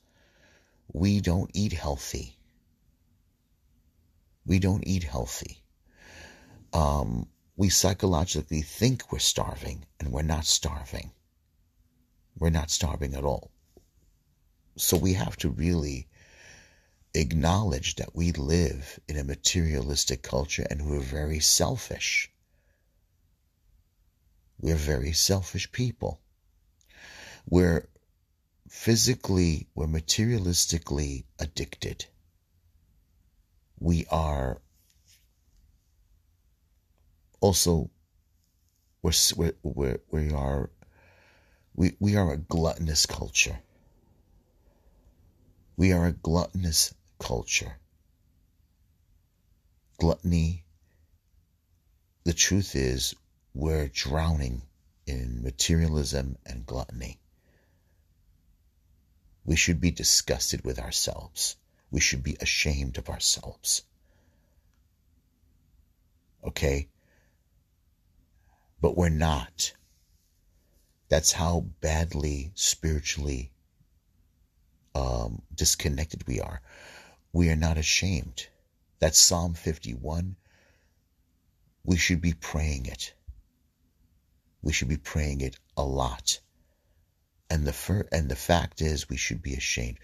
We 0.92 1.20
don't 1.20 1.50
eat 1.52 1.74
healthy. 1.74 2.38
We 4.46 4.58
don't 4.58 4.86
eat 4.86 5.04
healthy. 5.04 5.62
Um, 6.72 7.28
we 7.56 7.68
psychologically 7.68 8.62
think 8.62 9.12
we're 9.12 9.18
starving, 9.18 9.84
and 9.98 10.12
we're 10.12 10.22
not 10.22 10.46
starving 10.46 11.12
we're 12.40 12.50
not 12.50 12.70
starving 12.70 13.14
at 13.14 13.22
all. 13.22 13.52
So 14.76 14.96
we 14.96 15.12
have 15.12 15.36
to 15.38 15.50
really 15.50 16.08
acknowledge 17.14 17.96
that 17.96 18.16
we 18.16 18.32
live 18.32 18.98
in 19.06 19.18
a 19.18 19.24
materialistic 19.24 20.22
culture 20.22 20.66
and 20.68 20.86
we're 20.86 21.00
very 21.00 21.38
selfish. 21.40 22.30
We're 24.58 24.74
very 24.74 25.12
selfish 25.12 25.70
people. 25.70 26.18
We're 27.48 27.86
physically, 28.68 29.68
we're 29.74 29.86
materialistically 29.86 31.24
addicted. 31.38 32.06
We 33.78 34.06
are 34.10 34.62
also, 37.40 37.90
we're, 39.02 39.12
we're, 39.36 39.52
we're, 39.62 40.00
we 40.10 40.32
are 40.32 40.70
we, 41.80 41.96
we 41.98 42.14
are 42.14 42.30
a 42.30 42.36
gluttonous 42.36 43.06
culture. 43.06 43.58
We 45.78 45.92
are 45.92 46.04
a 46.04 46.12
gluttonous 46.12 46.92
culture. 47.18 47.78
Gluttony, 49.96 50.66
the 52.24 52.34
truth 52.34 52.76
is, 52.76 53.14
we're 53.54 53.88
drowning 53.88 54.60
in 55.06 55.42
materialism 55.42 56.36
and 56.44 56.66
gluttony. 56.66 57.18
We 59.46 59.56
should 59.56 59.80
be 59.80 59.90
disgusted 59.90 60.62
with 60.62 60.78
ourselves. 60.78 61.56
We 61.90 62.00
should 62.00 62.22
be 62.22 62.36
ashamed 62.42 62.98
of 62.98 63.08
ourselves. 63.08 63.84
Okay? 66.44 66.88
But 68.82 68.98
we're 68.98 69.08
not. 69.08 69.72
That's 71.10 71.32
how 71.32 71.66
badly 71.80 72.52
spiritually 72.54 73.52
um, 74.94 75.42
disconnected 75.54 76.26
we 76.26 76.40
are. 76.40 76.62
We 77.32 77.50
are 77.50 77.56
not 77.56 77.76
ashamed. 77.76 78.46
That's 79.00 79.18
Psalm 79.18 79.54
51. 79.54 80.36
We 81.84 81.96
should 81.96 82.20
be 82.20 82.32
praying 82.32 82.86
it. 82.86 83.12
We 84.62 84.72
should 84.72 84.88
be 84.88 84.96
praying 84.96 85.40
it 85.40 85.58
a 85.76 85.84
lot. 85.84 86.40
And 87.50 87.66
the 87.66 87.72
fir- 87.72 88.08
and 88.12 88.28
the 88.28 88.36
fact 88.36 88.80
is, 88.80 89.08
we 89.08 89.16
should 89.16 89.42
be 89.42 89.54
ashamed. 89.54 89.98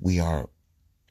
We 0.00 0.20
are 0.20 0.48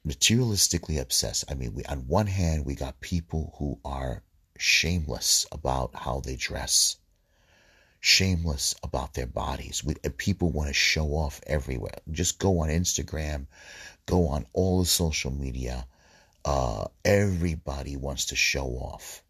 materialistically 0.04 1.00
obsessed. 1.00 1.44
I 1.48 1.54
mean, 1.54 1.72
we, 1.74 1.84
on 1.84 2.08
one 2.08 2.26
hand, 2.26 2.66
we 2.66 2.74
got 2.74 3.00
people 3.00 3.54
who 3.58 3.78
are 3.84 4.24
shameless 4.58 5.46
about 5.52 5.94
how 5.94 6.20
they 6.20 6.34
dress, 6.34 6.96
shameless 8.00 8.74
about 8.82 9.14
their 9.14 9.26
bodies. 9.26 9.82
We, 9.84 9.94
people 10.16 10.50
want 10.50 10.68
to 10.68 10.74
show 10.74 11.08
off 11.08 11.40
everywhere. 11.46 11.98
Just 12.10 12.38
go 12.38 12.60
on 12.60 12.68
Instagram, 12.68 13.46
go 14.06 14.28
on 14.28 14.46
all 14.52 14.80
the 14.80 14.86
social 14.86 15.32
media. 15.32 15.86
Uh, 16.44 16.86
everybody 17.04 17.96
wants 17.96 18.26
to 18.26 18.36
show 18.36 18.66
off. 18.66 19.22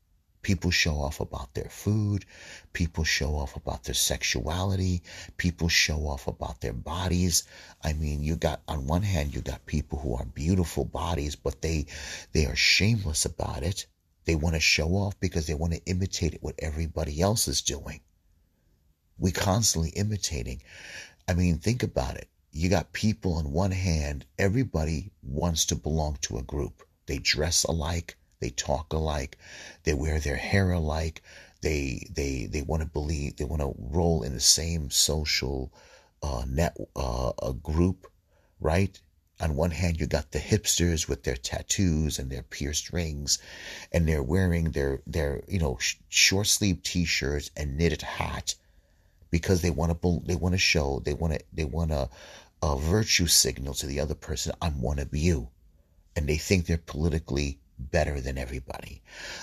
People 0.43 0.71
show 0.71 0.95
off 0.95 1.19
about 1.19 1.55
their 1.55 1.69
food. 1.69 2.25
People 2.73 3.03
show 3.03 3.35
off 3.35 3.57
about 3.57 3.83
their 3.83 3.97
sexuality. 3.97 5.03
People 5.39 5.69
show 5.69 6.07
off 6.07 6.29
about 6.29 6.61
their 6.61 6.73
bodies. 6.73 7.43
I 7.83 7.95
mean, 7.95 8.23
you 8.23 8.37
got 8.37 8.63
on 8.69 8.87
one 8.87 9.03
hand, 9.03 9.35
you 9.35 9.41
got 9.41 9.67
people 9.67 9.99
who 9.99 10.15
are 10.15 10.25
beautiful 10.25 10.85
bodies, 10.85 11.35
but 11.35 11.63
they 11.63 11.87
they 12.33 12.47
are 12.47 12.55
shameless 12.55 13.25
about 13.25 13.65
it. 13.65 13.87
They 14.25 14.37
want 14.37 14.55
to 14.55 14.61
show 14.61 14.91
off 14.91 15.19
because 15.19 15.49
they 15.49 15.55
want 15.55 15.73
to 15.73 15.85
imitate 15.85 16.39
what 16.43 16.55
everybody 16.61 17.21
else 17.21 17.49
is 17.49 17.63
doing. 17.63 18.01
We 19.19 19.33
constantly 19.33 19.91
imitating. 19.91 20.63
I 21.29 21.35
mean, 21.35 21.59
think 21.59 21.83
about 21.83 22.17
it. 22.17 22.29
You 22.53 22.69
got 22.69 22.93
people 22.93 23.35
on 23.35 23.53
one 23.53 23.73
hand, 23.73 24.27
everybody 24.39 25.11
wants 25.23 25.65
to 25.67 25.77
belong 25.77 26.19
to 26.23 26.39
a 26.39 26.43
group. 26.43 26.83
They 27.07 27.19
dress 27.19 27.65
alike 27.65 28.17
they 28.39 28.51
talk 28.51 28.93
alike. 28.93 29.39
They 29.85 29.95
wear 29.95 30.21
their 30.21 30.37
hair 30.37 30.73
alike. 30.73 31.23
They 31.63 32.07
they 32.11 32.45
they 32.45 32.61
want 32.61 32.83
to 32.83 32.89
believe. 32.89 33.37
They 33.37 33.45
want 33.45 33.63
to 33.63 33.75
roll 33.79 34.23
in 34.23 34.35
the 34.35 34.41
same 34.41 34.91
social 34.91 35.73
uh, 36.23 36.45
net 36.47 36.77
uh, 36.95 37.33
a 37.43 37.55
group, 37.55 38.13
right? 38.61 39.01
On 39.41 39.57
one 39.57 39.71
hand, 39.71 39.99
you 39.99 40.07
got 40.07 40.33
the 40.33 40.39
hipsters 40.39 41.09
with 41.09 41.23
their 41.23 41.37
tattoos 41.37 42.19
and 42.19 42.31
their 42.31 42.43
pierced 42.43 42.93
rings, 42.93 43.39
and 43.91 44.07
they're 44.07 44.23
wearing 44.23 44.73
their 44.73 45.01
their 45.07 45.43
you 45.49 45.59
know 45.59 45.79
sh- 45.79 45.97
short 46.11 46.47
sleeve 46.47 46.83
t-shirts 46.83 47.51
and 47.57 47.79
knitted 47.79 48.03
hat 48.03 48.55
because 49.37 49.61
they 49.61 49.69
want 49.69 50.01
to 50.01 50.23
they 50.25 50.35
want 50.35 50.55
to 50.55 50.59
show 50.59 51.03
they 51.05 51.13
want 51.13 51.35
to 51.35 51.41
they 51.53 51.67
want 51.67 51.91
to 51.91 52.09
a 52.63 52.79
virtue 52.79 53.27
signal 53.27 53.75
to 53.75 53.87
the 53.87 54.01
other 54.01 54.15
person. 54.15 54.55
I'm 54.63 54.81
one 54.81 54.99
of 54.99 55.15
you, 55.15 55.51
and 56.17 56.27
they 56.27 56.39
think 56.39 56.65
they're 56.65 56.79
politically 56.79 57.61
better 57.79 58.19
than 58.19 58.39
everybody. 58.39 59.03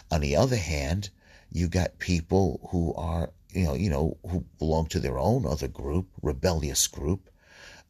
On 0.10 0.22
the 0.22 0.36
other 0.36 0.56
hand, 0.56 1.12
you 1.52 1.68
got 1.68 2.00
people 2.00 2.68
who 2.72 2.92
are, 2.96 3.30
you 3.52 3.66
know, 3.66 3.76
you 3.76 3.92
know, 3.92 4.18
who 4.28 4.44
belong 4.58 4.88
to 4.88 5.00
their 5.00 5.20
own 5.20 5.46
other 5.46 5.68
group, 5.68 6.08
rebellious 6.24 6.88
group. 6.88 7.30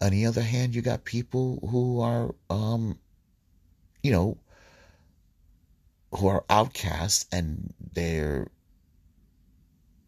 On 0.01 0.11
the 0.11 0.25
other 0.25 0.41
hand, 0.41 0.75
you 0.75 0.81
got 0.81 1.05
people 1.05 1.65
who 1.71 2.01
are, 2.01 2.35
um, 2.49 2.99
you 4.03 4.11
know, 4.11 4.37
who 6.11 6.27
are 6.27 6.43
outcasts 6.49 7.25
and 7.31 7.73
they're 7.93 8.47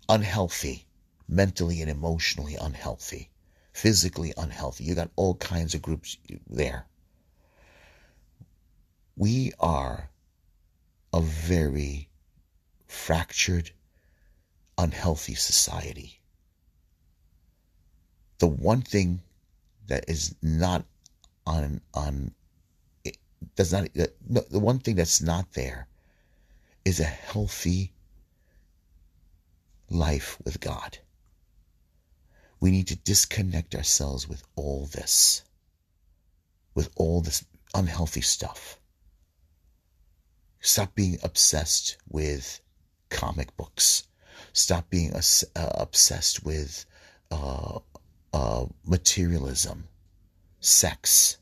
unhealthy, 0.09 0.84
mentally 1.27 1.81
and 1.81 1.89
emotionally 1.89 2.55
unhealthy, 2.55 3.29
physically 3.73 4.33
unhealthy. 4.37 4.83
You 4.83 4.95
got 4.95 5.11
all 5.15 5.35
kinds 5.35 5.73
of 5.73 5.81
groups 5.81 6.17
there. 6.47 6.85
We 9.17 9.53
are 9.59 10.09
a 11.13 11.21
very 11.21 12.09
fractured, 12.87 13.71
unhealthy 14.77 15.35
society. 15.35 16.19
The 18.39 18.47
one 18.47 18.81
thing 18.81 19.21
that 19.87 20.09
is 20.09 20.35
not 20.41 20.85
on 21.47 21.81
on 21.93 22.33
does 23.55 23.71
not 23.71 23.87
no, 24.27 24.41
the 24.41 24.59
one 24.59 24.79
thing 24.79 24.95
that's 24.95 25.21
not 25.21 25.53
there 25.53 25.87
is 26.83 26.99
a 26.99 27.03
healthy 27.03 27.93
life 29.89 30.37
with 30.43 30.59
God. 30.59 30.97
We 32.65 32.71
need 32.71 32.87
to 32.87 32.95
disconnect 32.95 33.75
ourselves 33.75 34.27
with 34.27 34.41
all 34.55 34.87
this, 34.87 35.43
with 36.73 36.89
all 36.95 37.21
this 37.21 37.45
unhealthy 37.75 38.21
stuff. 38.21 38.79
Stop 40.61 40.95
being 40.95 41.19
obsessed 41.21 41.97
with 42.09 42.59
comic 43.11 43.55
books. 43.55 44.07
Stop 44.51 44.89
being 44.89 45.13
uh, 45.13 45.21
obsessed 45.55 46.43
with 46.43 46.87
uh, 47.29 47.81
uh, 48.33 48.65
materialism, 48.83 49.87
sex. 50.59 51.37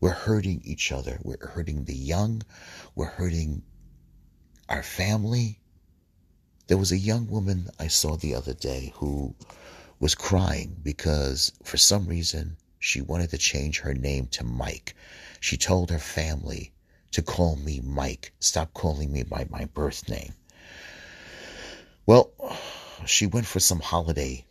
We're 0.00 0.10
hurting 0.10 0.62
each 0.64 0.92
other. 0.92 1.18
We're 1.24 1.48
hurting 1.48 1.86
the 1.86 1.96
young. 1.96 2.42
We're 2.94 3.06
hurting 3.06 3.64
our 4.68 4.84
family. 4.84 5.59
There 6.70 6.78
was 6.78 6.92
a 6.92 6.98
young 6.98 7.26
woman 7.26 7.68
I 7.80 7.88
saw 7.88 8.14
the 8.14 8.36
other 8.36 8.54
day 8.54 8.92
who 8.94 9.34
was 9.98 10.14
crying 10.14 10.76
because 10.84 11.50
for 11.64 11.76
some 11.76 12.06
reason 12.06 12.58
she 12.78 13.00
wanted 13.00 13.30
to 13.30 13.38
change 13.38 13.80
her 13.80 13.92
name 13.92 14.28
to 14.28 14.44
Mike. 14.44 14.94
She 15.40 15.56
told 15.56 15.90
her 15.90 15.98
family 15.98 16.72
to 17.10 17.22
call 17.22 17.56
me 17.56 17.80
Mike. 17.80 18.32
Stop 18.38 18.72
calling 18.72 19.10
me 19.10 19.24
by 19.24 19.48
my 19.50 19.64
birth 19.64 20.08
name. 20.08 20.32
Well, 22.06 22.30
she 23.04 23.26
went 23.26 23.46
for 23.46 23.58
some 23.58 23.80
holiday 23.80 24.44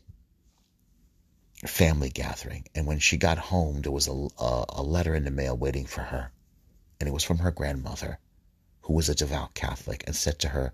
family 1.66 2.10
gathering, 2.10 2.66
and 2.76 2.86
when 2.86 3.00
she 3.00 3.16
got 3.16 3.38
home, 3.38 3.82
there 3.82 3.94
was 3.94 4.10
a, 4.10 4.28
a, 4.44 4.66
a 4.68 4.84
letter 4.84 5.16
in 5.16 5.24
the 5.24 5.32
mail 5.32 5.56
waiting 5.56 5.86
for 5.86 6.02
her, 6.02 6.34
and 7.00 7.08
it 7.08 7.14
was 7.14 7.24
from 7.24 7.38
her 7.38 7.52
grandmother, 7.52 8.20
who 8.82 8.92
was 8.92 9.08
a 9.08 9.16
devout 9.16 9.54
Catholic, 9.54 10.04
and 10.06 10.14
said 10.14 10.38
to 10.40 10.50
her, 10.50 10.74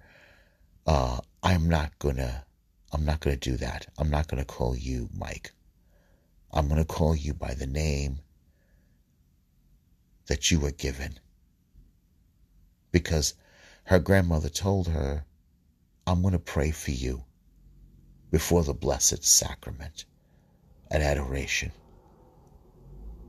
uh, 0.85 1.19
"I'm 1.43 1.69
not 1.69 1.97
gonna, 1.99 2.45
I'm 2.91 3.05
not 3.05 3.19
gonna 3.19 3.35
do 3.37 3.57
that. 3.57 3.87
I'm 3.97 4.09
not 4.09 4.27
gonna 4.27 4.45
call 4.45 4.75
you 4.75 5.09
Mike. 5.13 5.53
I'm 6.51 6.67
gonna 6.67 6.85
call 6.85 7.15
you 7.15 7.33
by 7.33 7.53
the 7.53 7.67
name 7.67 8.19
that 10.27 10.51
you 10.51 10.59
were 10.59 10.71
given." 10.71 11.19
because 12.95 13.33
her 13.83 13.99
grandmother 13.99 14.47
told 14.47 14.87
her, 14.87 15.25
I'm 16.07 16.23
to 16.23 16.39
pray 16.39 16.71
for 16.71 16.91
you 16.91 17.25
before 18.31 18.63
the 18.63 18.73
Blessed 18.73 19.21
Sacrament 19.21 20.05
and 20.89 21.03
adoration 21.03 21.73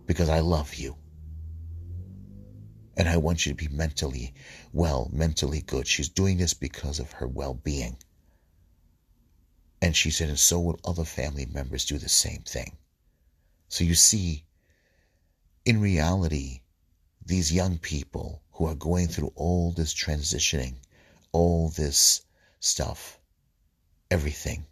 because 0.07 0.29
I 0.29 0.39
love 0.39 0.77
you. 0.77 0.97
And 2.97 3.09
I 3.09 3.19
want 3.19 3.45
you 3.45 3.53
to 3.53 3.57
be 3.57 3.69
mentally 3.69 4.35
well, 4.73 5.11
mentally 5.13 5.61
good. 5.61 5.87
She's 5.87 6.09
doing 6.09 6.39
this 6.39 6.55
because 6.55 6.99
of 6.99 7.13
her 7.13 7.27
well 7.27 7.55
being. 7.55 7.99
And 9.83 9.95
she 9.95 10.11
said, 10.11 10.31
and 10.31 10.39
so 10.39 10.59
will 10.59 10.81
other 10.85 11.05
family 11.05 11.47
members 11.47 11.85
do 11.85 11.99
the 11.99 12.09
same 12.09 12.43
thing. 12.43 12.79
So 13.69 13.85
you 13.85 13.95
see, 13.95 14.47
in 15.65 15.81
reality, 15.81 16.63
these 17.25 17.53
young 17.53 17.79
people 17.79 18.43
who 18.53 18.67
are 18.67 18.75
going 18.75 19.09
through 19.09 19.33
all 19.35 19.73
this 19.73 19.93
transitioning, 19.93 20.77
all 21.33 21.69
this 21.69 22.23
stuff, 22.61 23.19
everything, 24.11 24.65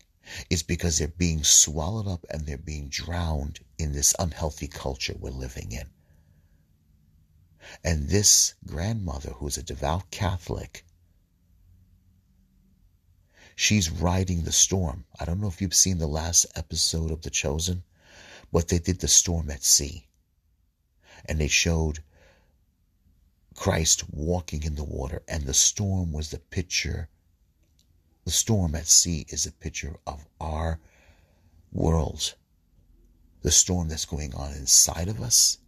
is 0.48 0.62
because 0.62 0.98
they're 0.98 1.08
being 1.08 1.44
swallowed 1.44 2.08
up 2.08 2.24
and 2.30 2.46
they're 2.46 2.56
being 2.56 2.88
drowned 2.88 3.60
in 3.76 3.92
this 3.92 4.14
unhealthy 4.18 4.68
culture 4.68 5.14
we're 5.18 5.30
living 5.30 5.72
in. 5.72 5.90
And 7.82 8.08
this 8.08 8.54
grandmother, 8.66 9.30
who's 9.30 9.56
a 9.56 9.62
devout 9.62 10.10
Catholic, 10.10 10.84
she's 13.56 13.90
riding 13.90 14.42
the 14.42 14.52
storm. 14.52 15.04
I 15.18 15.24
don't 15.24 15.40
know 15.40 15.48
if 15.48 15.60
you've 15.60 15.74
seen 15.74 15.98
the 15.98 16.06
last 16.06 16.46
episode 16.54 17.10
of 17.10 17.22
The 17.22 17.30
Chosen, 17.30 17.84
but 18.52 18.68
they 18.68 18.78
did 18.78 19.00
the 19.00 19.08
storm 19.08 19.50
at 19.50 19.64
sea. 19.64 20.06
And 21.24 21.40
they 21.40 21.48
showed 21.48 22.02
Christ 23.54 24.04
walking 24.10 24.64
in 24.64 24.74
the 24.74 24.84
water, 24.84 25.22
and 25.28 25.44
the 25.44 25.54
storm 25.54 26.12
was 26.12 26.30
the 26.30 26.38
picture. 26.38 27.08
The 28.24 28.30
storm 28.30 28.74
at 28.74 28.86
sea 28.86 29.26
is 29.28 29.46
a 29.46 29.52
picture 29.52 29.96
of 30.06 30.26
our 30.40 30.80
world, 31.72 32.34
the 33.42 33.50
storm 33.50 33.88
that's 33.88 34.04
going 34.04 34.34
on 34.34 34.52
inside 34.54 35.08
of 35.08 35.20
us, 35.20 35.58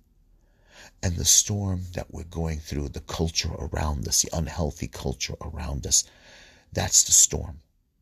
And 1.07 1.15
the 1.15 1.25
storm 1.25 1.83
that 1.93 2.13
we're 2.13 2.25
going 2.25 2.59
through, 2.59 2.89
the 2.89 2.99
culture 2.99 3.53
around 3.53 4.09
us, 4.09 4.23
the 4.23 4.37
unhealthy 4.37 4.89
culture 4.89 5.37
around 5.41 5.87
us, 5.87 6.03
that's 6.73 7.05
the 7.05 7.13
storm. 7.13 7.61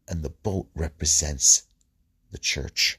And 0.09 0.23
the 0.23 0.31
boat 0.31 0.69
represents 0.75 1.65
the 2.31 2.39
church. 2.39 2.99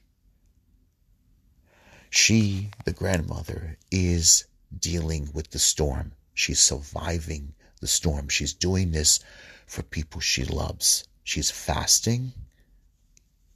She, 2.12 2.70
the 2.86 2.94
grandmother, 2.94 3.80
is 3.90 4.46
dealing 4.80 5.32
with 5.34 5.50
the 5.50 5.58
storm. 5.58 6.12
She's 6.36 6.60
surviving 6.60 7.56
the 7.82 7.88
storm. 7.88 8.30
She's 8.30 8.54
doing 8.54 8.92
this 8.92 9.20
for 9.66 9.82
people 9.82 10.22
she 10.22 10.46
loves. 10.46 11.06
She's 11.24 11.50
fasting, 11.50 12.32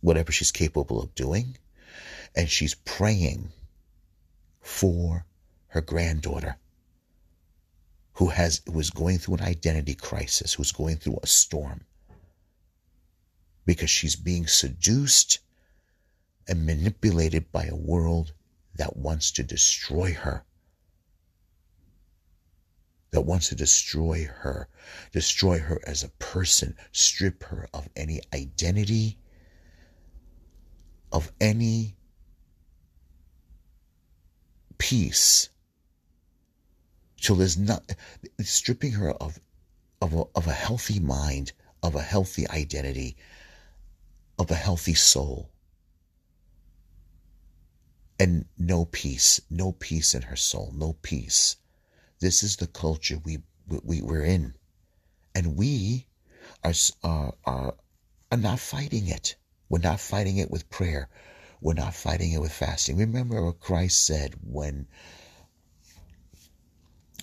whatever 0.02 0.32
she's 0.32 0.52
capable 0.52 1.00
of 1.00 1.14
doing, 1.14 1.58
and 2.36 2.50
she's 2.50 2.74
praying 2.74 3.52
for 4.62 5.28
her 5.70 5.82
granddaughter 5.82 6.58
who 8.14 8.28
has 8.28 8.62
was 8.68 8.90
going 8.90 9.18
through 9.18 9.36
an 9.36 9.44
identity 9.44 9.96
crisis, 9.96 10.54
who's 10.54 10.72
going 10.72 10.98
through 10.98 11.18
a 11.24 11.28
storm 11.28 11.86
because 13.66 13.90
she's 13.90 14.16
being 14.16 14.48
seduced 14.48 15.40
and 16.48 16.66
manipulated 16.66 17.52
by 17.52 17.66
a 17.66 17.76
world 17.76 18.34
that 18.76 18.98
wants 18.98 19.32
to 19.32 19.44
destroy 19.44 20.12
her. 20.12 20.44
That 23.12 23.22
wants 23.22 23.50
to 23.50 23.56
destroy 23.56 24.26
her, 24.26 24.68
destroy 25.12 25.60
her 25.60 25.80
as 25.86 26.04
a 26.04 26.10
person, 26.10 26.76
strip 26.92 27.44
her 27.44 27.70
of 27.74 27.88
any 27.96 28.22
identity, 28.34 29.20
of 31.12 31.32
any 31.40 31.96
peace 34.80 35.50
till 37.20 37.36
there's 37.36 37.58
not 37.58 37.96
stripping 38.42 38.94
her 38.94 39.12
of 39.12 39.40
of 40.02 40.14
a, 40.14 40.24
of 40.36 40.48
a 40.48 40.54
healthy 40.54 41.00
mind 41.00 41.52
of 41.84 41.96
a 41.96 42.02
healthy 42.02 42.48
identity 42.50 43.16
of 44.38 44.50
a 44.52 44.56
healthy 44.56 44.94
soul. 44.94 45.50
And 48.20 48.46
no 48.58 48.86
peace 48.86 49.42
no 49.50 49.72
peace 49.72 50.14
in 50.14 50.24
her 50.24 50.36
soul 50.36 50.74
no 50.76 50.94
peace. 50.94 51.58
This 52.20 52.44
is 52.44 52.58
the 52.58 52.68
culture 52.68 53.18
we 53.24 53.40
we 53.68 54.02
we're 54.02 54.24
in. 54.24 54.56
And 55.36 55.56
we 55.56 56.08
are 56.64 56.74
are 57.04 57.34
are, 57.46 57.76
are 58.32 58.38
not 58.38 58.60
fighting 58.60 59.08
it. 59.08 59.36
We're 59.70 59.80
not 59.80 60.00
fighting 60.00 60.38
it 60.38 60.50
with 60.50 60.70
prayer. 60.70 61.10
We're 61.62 61.74
not 61.74 61.94
fighting 61.94 62.32
it 62.32 62.42
with 62.42 62.52
fasting. 62.52 62.98
Remember 62.98 63.44
what 63.44 63.60
Christ 63.60 64.06
said 64.06 64.36
when 64.42 64.88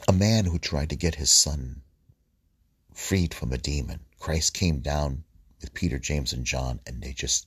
a 0.09 0.13
man 0.13 0.45
who 0.45 0.59
tried 0.59 0.91
to 0.91 0.97
get 0.97 1.17
his 1.17 1.33
son 1.33 1.83
freed 2.95 3.35
from 3.35 3.53
a 3.53 3.59
demon, 3.59 4.01
Christ 4.19 4.55
came 4.55 4.81
down 4.81 5.25
with 5.61 5.75
Peter, 5.75 5.99
James, 5.99 6.33
and 6.33 6.45
John, 6.45 6.81
and 6.87 7.03
they 7.03 7.13
just 7.13 7.47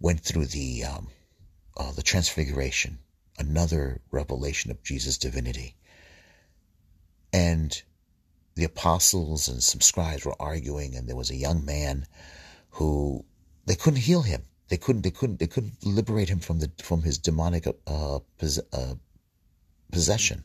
went 0.00 0.20
through 0.20 0.46
the 0.46 0.84
um, 0.84 1.08
uh, 1.76 1.92
the 1.92 2.02
transfiguration, 2.02 2.98
another 3.38 4.00
revelation 4.10 4.70
of 4.70 4.82
Jesus' 4.82 5.18
divinity. 5.18 5.76
And 7.32 7.80
the 8.54 8.64
apostles 8.64 9.48
and 9.48 9.62
some 9.62 9.80
scribes 9.80 10.24
were 10.24 10.40
arguing, 10.40 10.96
and 10.96 11.08
there 11.08 11.16
was 11.16 11.30
a 11.30 11.36
young 11.36 11.64
man 11.64 12.06
who 12.70 13.24
they 13.66 13.76
couldn't 13.76 14.00
heal 14.00 14.22
him. 14.22 14.42
They 14.68 14.76
couldn't. 14.76 15.02
They 15.02 15.10
couldn't. 15.10 15.38
They 15.38 15.46
couldn't 15.46 15.84
liberate 15.84 16.28
him 16.28 16.40
from 16.40 16.58
the 16.58 16.70
from 16.82 17.02
his 17.02 17.18
demonic 17.18 17.66
uh, 17.66 18.18
pos, 18.38 18.58
uh, 18.72 18.94
possession. 19.90 20.44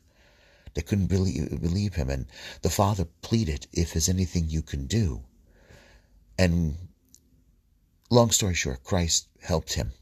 They 0.73 0.81
couldn't 0.81 1.07
believe, 1.07 1.61
believe 1.61 1.95
him, 1.95 2.09
and 2.09 2.25
the 2.61 2.69
father 2.69 3.05
pleaded, 3.05 3.67
"If 3.71 3.93
there's 3.93 4.09
anything 4.09 4.49
you 4.49 4.61
can 4.61 4.87
do," 4.87 5.25
and 6.37 6.89
long 8.09 8.31
story 8.31 8.55
short, 8.55 8.83
Christ 8.83 9.27
helped 9.41 9.73
him. 9.73 9.93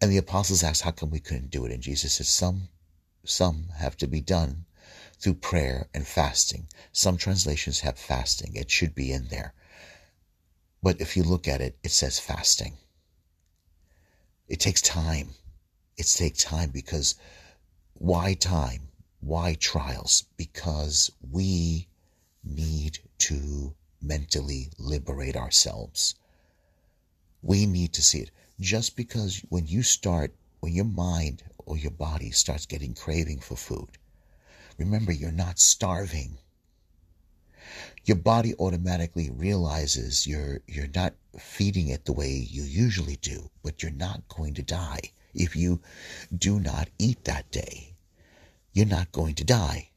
And 0.00 0.10
the 0.10 0.16
apostles 0.16 0.62
asked, 0.62 0.82
"How 0.82 0.90
come 0.90 1.10
we 1.10 1.20
couldn't 1.20 1.50
do 1.50 1.64
it?" 1.64 1.72
And 1.72 1.82
Jesus 1.82 2.14
said, 2.14 2.26
"Some, 2.26 2.68
some 3.24 3.68
have 3.76 3.96
to 3.98 4.06
be 4.06 4.20
done 4.20 4.66
through 5.18 5.34
prayer 5.34 5.88
and 5.94 6.06
fasting. 6.06 6.68
Some 6.92 7.16
translations 7.16 7.80
have 7.80 7.98
fasting. 7.98 8.54
It 8.54 8.70
should 8.70 8.94
be 8.94 9.12
in 9.12 9.28
there." 9.28 9.54
But 10.82 11.00
if 11.00 11.16
you 11.16 11.22
look 11.22 11.48
at 11.48 11.60
it, 11.60 11.78
it 11.82 11.90
says 11.90 12.18
fasting. 12.18 12.76
It 14.48 14.60
takes 14.60 14.82
time. 14.82 15.34
It 15.96 16.06
takes 16.06 16.44
time 16.44 16.70
because 16.70 17.14
why 17.98 18.34
time? 18.34 18.88
Why 19.20 19.54
trials? 19.54 20.24
Because 20.36 21.10
we 21.30 21.88
need 22.44 22.98
to 23.18 23.74
mentally 24.02 24.70
liberate 24.78 25.36
ourselves. 25.36 26.14
We 27.42 27.64
need 27.66 27.94
to 27.94 28.02
see 28.02 28.20
it. 28.20 28.30
Just 28.60 28.96
because 28.96 29.42
when 29.48 29.66
you 29.66 29.82
start, 29.82 30.34
when 30.60 30.74
your 30.74 30.84
mind 30.84 31.42
or 31.58 31.78
your 31.78 31.90
body 31.90 32.30
starts 32.30 32.66
getting 32.66 32.94
craving 32.94 33.40
for 33.40 33.56
food, 33.56 33.98
remember 34.78 35.12
you're 35.12 35.32
not 35.32 35.58
starving 35.58 36.38
your 38.04 38.16
body 38.16 38.54
automatically 38.60 39.30
realizes 39.30 40.26
you're 40.26 40.60
you're 40.68 40.90
not 40.94 41.14
feeding 41.36 41.88
it 41.88 42.04
the 42.04 42.12
way 42.12 42.30
you 42.30 42.62
usually 42.62 43.16
do, 43.16 43.50
but 43.64 43.82
you're 43.82 43.90
not 43.90 44.28
going 44.28 44.54
to 44.54 44.62
die 44.62 45.00
if 45.36 45.54
you 45.54 45.80
do 46.36 46.58
not 46.58 46.88
eat 46.98 47.24
that 47.24 47.50
day. 47.50 47.94
You're 48.72 48.86
not 48.86 49.12
going 49.12 49.34
to 49.36 49.44
die. 49.44 49.90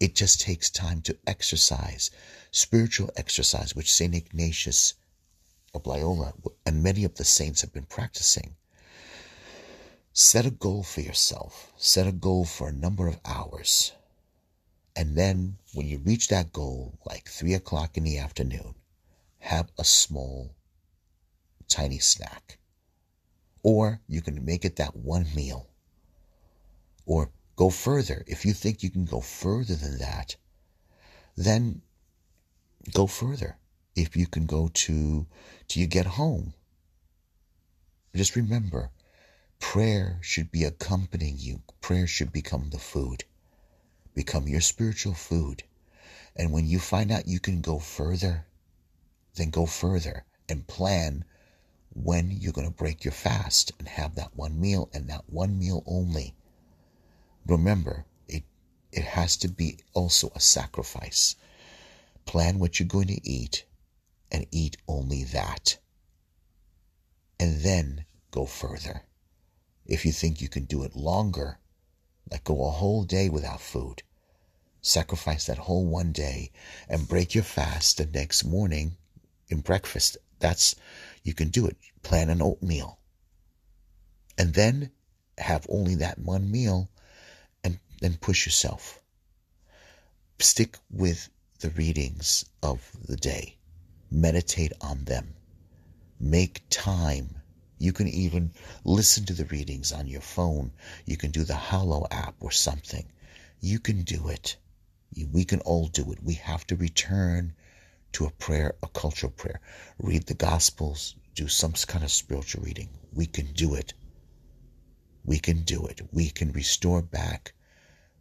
It 0.00 0.14
just 0.14 0.40
takes 0.40 0.68
time 0.68 1.00
to 1.02 1.16
exercise, 1.26 2.10
spiritual 2.50 3.10
exercise, 3.16 3.74
which 3.74 3.92
St. 3.92 4.14
Ignatius 4.14 4.94
of 5.74 5.86
Loyola 5.86 6.34
and 6.64 6.82
many 6.82 7.04
of 7.04 7.14
the 7.14 7.24
saints 7.24 7.60
have 7.60 7.72
been 7.72 7.86
practicing. 7.86 8.56
Set 10.12 10.46
a 10.46 10.50
goal 10.50 10.82
for 10.82 11.02
yourself. 11.02 11.72
Set 11.76 12.06
a 12.06 12.12
goal 12.12 12.44
for 12.44 12.68
a 12.68 12.72
number 12.72 13.06
of 13.06 13.20
hours. 13.24 13.92
And 14.94 15.14
then 15.14 15.58
when 15.74 15.86
you 15.86 15.98
reach 15.98 16.28
that 16.28 16.52
goal, 16.52 16.98
like 17.04 17.28
three 17.28 17.52
o'clock 17.52 17.98
in 17.98 18.04
the 18.04 18.18
afternoon, 18.18 18.74
have 19.40 19.70
a 19.78 19.84
small, 19.84 20.54
tiny 21.68 21.98
snack. 21.98 22.58
Or 23.66 24.00
you 24.06 24.22
can 24.22 24.44
make 24.44 24.64
it 24.64 24.76
that 24.76 24.94
one 24.94 25.26
meal. 25.34 25.66
Or 27.04 27.30
go 27.56 27.70
further. 27.70 28.22
If 28.28 28.44
you 28.44 28.52
think 28.52 28.82
you 28.82 28.90
can 28.90 29.04
go 29.04 29.20
further 29.20 29.74
than 29.74 29.98
that, 29.98 30.36
then 31.36 31.82
go 32.92 33.06
further. 33.08 33.58
If 33.96 34.16
you 34.16 34.26
can 34.28 34.46
go 34.46 34.68
to 34.86 35.26
till 35.66 35.80
you 35.80 35.88
get 35.88 36.06
home. 36.06 36.54
Just 38.14 38.36
remember, 38.36 38.90
prayer 39.58 40.18
should 40.22 40.52
be 40.52 40.62
accompanying 40.62 41.36
you. 41.38 41.62
Prayer 41.80 42.06
should 42.06 42.32
become 42.32 42.70
the 42.70 42.78
food 42.78 43.24
become 44.16 44.48
your 44.48 44.62
spiritual 44.62 45.12
food. 45.14 45.62
And 46.34 46.50
when 46.50 46.66
you 46.66 46.80
find 46.80 47.12
out 47.12 47.28
you 47.28 47.38
can 47.38 47.60
go 47.60 47.78
further, 47.78 48.46
then 49.36 49.50
go 49.50 49.66
further 49.66 50.24
and 50.48 50.66
plan 50.66 51.24
when 51.96 52.30
you're 52.30 52.52
going 52.52 52.68
to 52.68 52.72
break 52.72 53.04
your 53.04 53.12
fast 53.12 53.72
and 53.78 53.88
have 53.88 54.14
that 54.14 54.36
one 54.36 54.60
meal 54.60 54.90
and 54.92 55.08
that 55.08 55.24
one 55.28 55.58
meal 55.58 55.82
only. 55.86 56.34
Remember, 57.46 58.04
it, 58.28 58.44
it 58.92 59.04
has 59.04 59.36
to 59.38 59.48
be 59.48 59.78
also 59.94 60.30
a 60.34 60.40
sacrifice. 60.40 61.36
Plan 62.26 62.58
what 62.58 62.78
you're 62.78 62.86
going 62.86 63.06
to 63.06 63.28
eat 63.28 63.64
and 64.30 64.46
eat 64.50 64.76
only 64.86 65.24
that. 65.24 65.78
And 67.40 67.60
then 67.60 68.04
go 68.30 68.44
further. 68.44 69.02
If 69.86 70.04
you 70.04 70.12
think 70.12 70.40
you 70.40 70.48
can 70.48 70.64
do 70.64 70.82
it 70.82 70.96
longer, 70.96 71.58
like 72.30 72.44
go 72.44 72.66
a 72.66 72.70
whole 72.70 73.04
day 73.04 73.28
without 73.28 73.60
food, 73.60 74.02
sacrifice 74.82 75.46
that 75.46 75.58
whole 75.58 75.86
one 75.86 76.12
day 76.12 76.50
and 76.88 77.08
break 77.08 77.34
your 77.34 77.44
fast 77.44 77.98
the 77.98 78.06
next 78.06 78.44
morning 78.44 78.96
in 79.48 79.60
breakfast. 79.60 80.18
That's, 80.38 80.74
you 81.26 81.34
can 81.34 81.48
do 81.48 81.66
it. 81.66 81.76
Plan 82.04 82.30
an 82.30 82.40
oatmeal. 82.40 83.00
And 84.38 84.54
then 84.54 84.92
have 85.36 85.66
only 85.68 85.96
that 85.96 86.20
one 86.20 86.52
meal 86.52 86.88
and 87.64 87.80
then 88.00 88.16
push 88.16 88.46
yourself. 88.46 89.00
Stick 90.38 90.78
with 90.88 91.28
the 91.58 91.70
readings 91.70 92.44
of 92.62 92.92
the 93.08 93.16
day. 93.16 93.56
Meditate 94.08 94.72
on 94.80 95.04
them. 95.04 95.34
Make 96.20 96.62
time. 96.70 97.42
You 97.78 97.92
can 97.92 98.06
even 98.06 98.52
listen 98.84 99.24
to 99.24 99.32
the 99.32 99.46
readings 99.46 99.90
on 99.90 100.06
your 100.06 100.20
phone. 100.20 100.72
You 101.06 101.16
can 101.16 101.32
do 101.32 101.42
the 101.42 101.56
Hallow 101.56 102.06
app 102.08 102.36
or 102.38 102.52
something. 102.52 103.06
You 103.60 103.80
can 103.80 104.02
do 104.02 104.28
it. 104.28 104.56
We 105.32 105.44
can 105.44 105.60
all 105.62 105.88
do 105.88 106.12
it. 106.12 106.22
We 106.22 106.34
have 106.34 106.64
to 106.68 106.76
return 106.76 107.54
to 108.16 108.26
a 108.26 108.30
prayer, 108.30 108.74
a 108.82 108.88
cultural 108.88 109.32
prayer. 109.32 109.60
Read 109.98 110.26
the 110.26 110.34
Gospels, 110.34 111.16
do 111.34 111.48
some 111.48 111.72
kind 111.72 112.04
of 112.04 112.10
spiritual 112.10 112.62
reading. 112.64 112.90
We 113.12 113.26
can 113.26 113.52
do 113.52 113.74
it. 113.74 113.94
We 115.24 115.38
can 115.38 115.62
do 115.62 115.86
it. 115.86 116.00
We 116.12 116.28
can 116.30 116.52
restore 116.52 117.00
back 117.00 117.54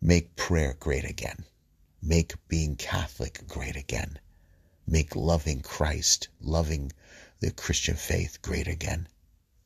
Make 0.01 0.35
prayer 0.35 0.75
great 0.79 1.03
again. 1.03 1.45
Make 1.99 2.33
being 2.47 2.75
Catholic 2.75 3.47
great 3.47 3.75
again. 3.75 4.19
Make 4.85 5.15
loving 5.15 5.61
Christ, 5.61 6.27
loving 6.39 6.91
the 7.39 7.49
Christian 7.49 7.95
faith 7.95 8.39
great 8.43 8.67
again. 8.67 9.07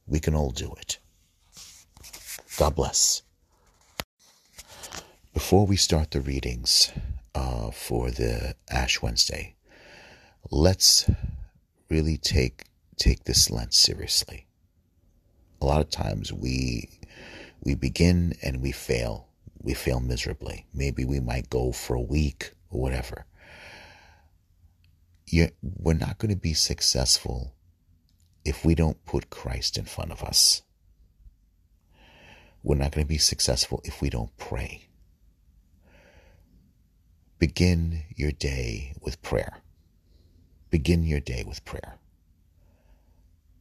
We 0.07 0.21
can 0.21 0.35
all 0.35 0.51
do 0.51 0.73
it. 0.79 0.99
God 2.57 2.75
bless. 2.75 3.21
Before 5.33 5.65
we 5.65 5.75
start 5.75 6.11
the 6.11 6.21
readings 6.21 6.91
uh, 7.35 7.71
for 7.71 8.09
the 8.09 8.55
Ash 8.69 9.01
Wednesday, 9.01 9.55
let's 10.49 11.09
really 11.89 12.17
take 12.17 12.65
take 12.97 13.23
this 13.23 13.49
Lent 13.49 13.73
seriously. 13.73 14.45
A 15.61 15.65
lot 15.65 15.81
of 15.81 15.89
times 15.89 16.31
we 16.31 16.89
we 17.61 17.75
begin 17.75 18.33
and 18.41 18.61
we 18.61 18.71
fail. 18.71 19.27
We 19.61 19.73
fail 19.73 19.99
miserably. 19.99 20.65
Maybe 20.73 21.03
we 21.03 21.19
might 21.19 21.49
go 21.49 21.71
for 21.71 21.95
a 21.95 22.01
week 22.01 22.53
or 22.69 22.81
whatever. 22.81 23.25
You're, 25.27 25.49
we're 25.61 25.93
not 25.93 26.17
going 26.17 26.33
to 26.33 26.39
be 26.39 26.53
successful 26.53 27.53
if 28.45 28.63
we 28.63 28.73
don't 28.73 29.03
put 29.05 29.29
Christ 29.29 29.77
in 29.77 29.85
front 29.85 30.11
of 30.11 30.23
us. 30.23 30.61
We're 32.63 32.75
not 32.75 32.91
going 32.91 33.05
to 33.05 33.09
be 33.09 33.17
successful 33.17 33.81
if 33.83 34.01
we 34.01 34.09
don't 34.09 34.35
pray. 34.37 34.87
Begin 37.37 38.03
your 38.15 38.31
day 38.31 38.93
with 39.01 39.21
prayer. 39.21 39.61
Begin 40.69 41.03
your 41.03 41.19
day 41.19 41.43
with 41.47 41.65
prayer. 41.65 41.97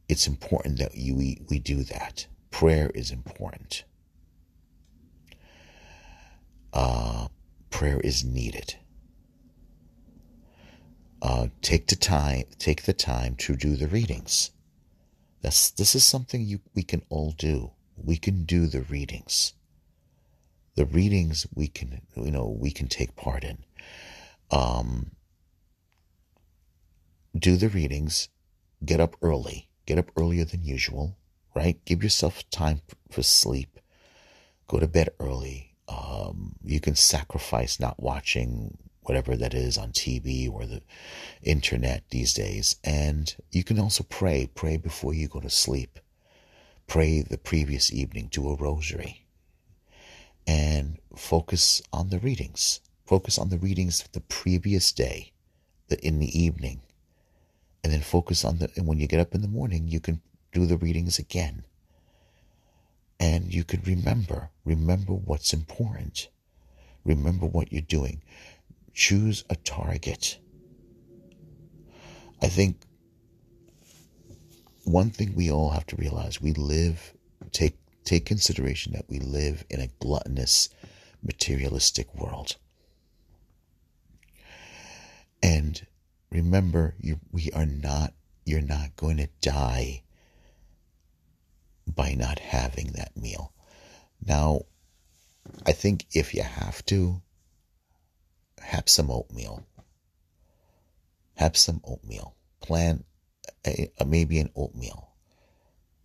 It's 0.07 0.27
important 0.27 0.79
that 0.79 0.95
you, 0.95 1.15
we, 1.15 1.41
we 1.49 1.59
do 1.59 1.83
that. 1.83 2.27
Prayer 2.51 2.91
is 2.95 3.11
important. 3.11 3.83
Uh, 6.73 7.27
prayer 7.69 7.99
is 8.01 8.23
needed. 8.23 8.75
Uh, 11.21 11.47
take 11.61 11.87
the 11.87 11.95
time. 11.95 12.43
Take 12.57 12.83
the 12.83 12.93
time 12.93 13.35
to 13.35 13.55
do 13.55 13.75
the 13.75 13.87
readings. 13.87 14.51
That's 15.41 15.69
this 15.71 15.95
is 15.95 16.03
something 16.03 16.41
you 16.41 16.59
we 16.73 16.83
can 16.83 17.01
all 17.09 17.31
do. 17.31 17.71
We 17.97 18.17
can 18.17 18.45
do 18.45 18.67
the 18.67 18.81
readings. 18.81 19.53
The 20.75 20.85
readings 20.85 21.45
we 21.53 21.67
can 21.67 22.01
you 22.15 22.31
know 22.31 22.47
we 22.47 22.71
can 22.71 22.87
take 22.87 23.15
part 23.15 23.43
in. 23.43 23.59
Um, 24.51 25.11
do 27.37 27.55
the 27.57 27.69
readings. 27.69 28.29
Get 28.83 28.99
up 28.99 29.15
early. 29.21 29.69
Get 29.85 29.97
up 29.97 30.11
earlier 30.17 30.45
than 30.45 30.63
usual. 30.63 31.17
Right. 31.55 31.83
Give 31.85 32.03
yourself 32.03 32.49
time 32.49 32.81
for 33.11 33.23
sleep. 33.23 33.79
Go 34.67 34.79
to 34.79 34.87
bed 34.87 35.09
early. 35.19 35.75
Um, 35.87 36.55
you 36.63 36.79
can 36.79 36.95
sacrifice 36.95 37.79
not 37.79 38.01
watching 38.01 38.77
whatever 39.01 39.35
that 39.35 39.55
is 39.55 39.77
on 39.77 39.91
TV 39.91 40.51
or 40.51 40.65
the 40.65 40.81
internet 41.41 42.03
these 42.11 42.33
days. 42.33 42.75
And 42.83 43.35
you 43.51 43.63
can 43.63 43.79
also 43.79 44.03
pray. 44.03 44.49
Pray 44.53 44.77
before 44.77 45.13
you 45.13 45.27
go 45.27 45.39
to 45.39 45.49
sleep. 45.49 45.99
Pray 46.85 47.21
the 47.21 47.37
previous 47.37 47.91
evening. 47.91 48.27
Do 48.31 48.49
a 48.49 48.55
rosary. 48.55 49.25
And 50.45 50.99
focus 51.15 51.81
on 51.91 52.09
the 52.09 52.19
readings. 52.19 52.81
Focus 53.05 53.39
on 53.39 53.49
the 53.49 53.57
readings 53.57 54.01
of 54.01 54.11
the 54.11 54.21
previous 54.21 54.91
day, 54.91 55.33
the, 55.87 55.99
in 56.05 56.19
the 56.19 56.39
evening. 56.39 56.81
And 57.83 57.93
then 57.93 58.01
focus 58.01 58.43
on 58.43 58.59
the, 58.59 58.69
and 58.75 58.87
when 58.87 58.99
you 58.99 59.07
get 59.07 59.19
up 59.19 59.33
in 59.33 59.41
the 59.41 59.47
morning, 59.47 59.87
you 59.87 59.99
can 59.99 60.21
do 60.51 60.65
the 60.65 60.77
readings 60.77 61.17
again. 61.17 61.63
And 63.19 63.53
you 63.53 63.63
can 63.63 63.81
remember, 63.85 64.49
remember 64.65 65.13
what's 65.13 65.53
important. 65.53 66.29
Remember 67.05 67.45
what 67.45 67.71
you're 67.71 67.81
doing 67.81 68.21
choose 68.99 69.45
a 69.49 69.55
target. 69.55 70.39
I 72.41 72.47
think 72.47 72.81
one 74.83 75.09
thing 75.09 75.33
we 75.35 75.49
all 75.49 75.69
have 75.69 75.85
to 75.87 75.95
realize 75.95 76.41
we 76.41 76.53
live 76.53 77.13
take 77.51 77.77
take 78.03 78.25
consideration 78.25 78.91
that 78.93 79.05
we 79.07 79.19
live 79.19 79.63
in 79.69 79.79
a 79.79 79.89
gluttonous 79.99 80.67
materialistic 81.23 82.13
world. 82.13 82.57
And 85.41 85.85
remember 86.31 86.95
you 86.99 87.19
we 87.31 87.51
are 87.53 87.65
not 87.65 88.13
you're 88.45 88.61
not 88.61 88.95
going 88.95 89.17
to 89.17 89.29
die 89.41 90.03
by 91.87 92.13
not 92.13 92.39
having 92.39 92.91
that 92.93 93.15
meal. 93.15 93.53
Now, 94.25 94.61
I 95.65 95.71
think 95.71 96.05
if 96.11 96.33
you 96.33 96.43
have 96.43 96.85
to, 96.87 97.21
have 98.61 98.89
some 98.89 99.09
oatmeal. 99.09 99.65
Have 101.35 101.57
some 101.57 101.81
oatmeal. 101.83 102.35
Plan 102.61 103.03
a, 103.65 103.89
a, 103.99 104.05
maybe 104.05 104.39
an 104.39 104.49
oatmeal. 104.55 105.09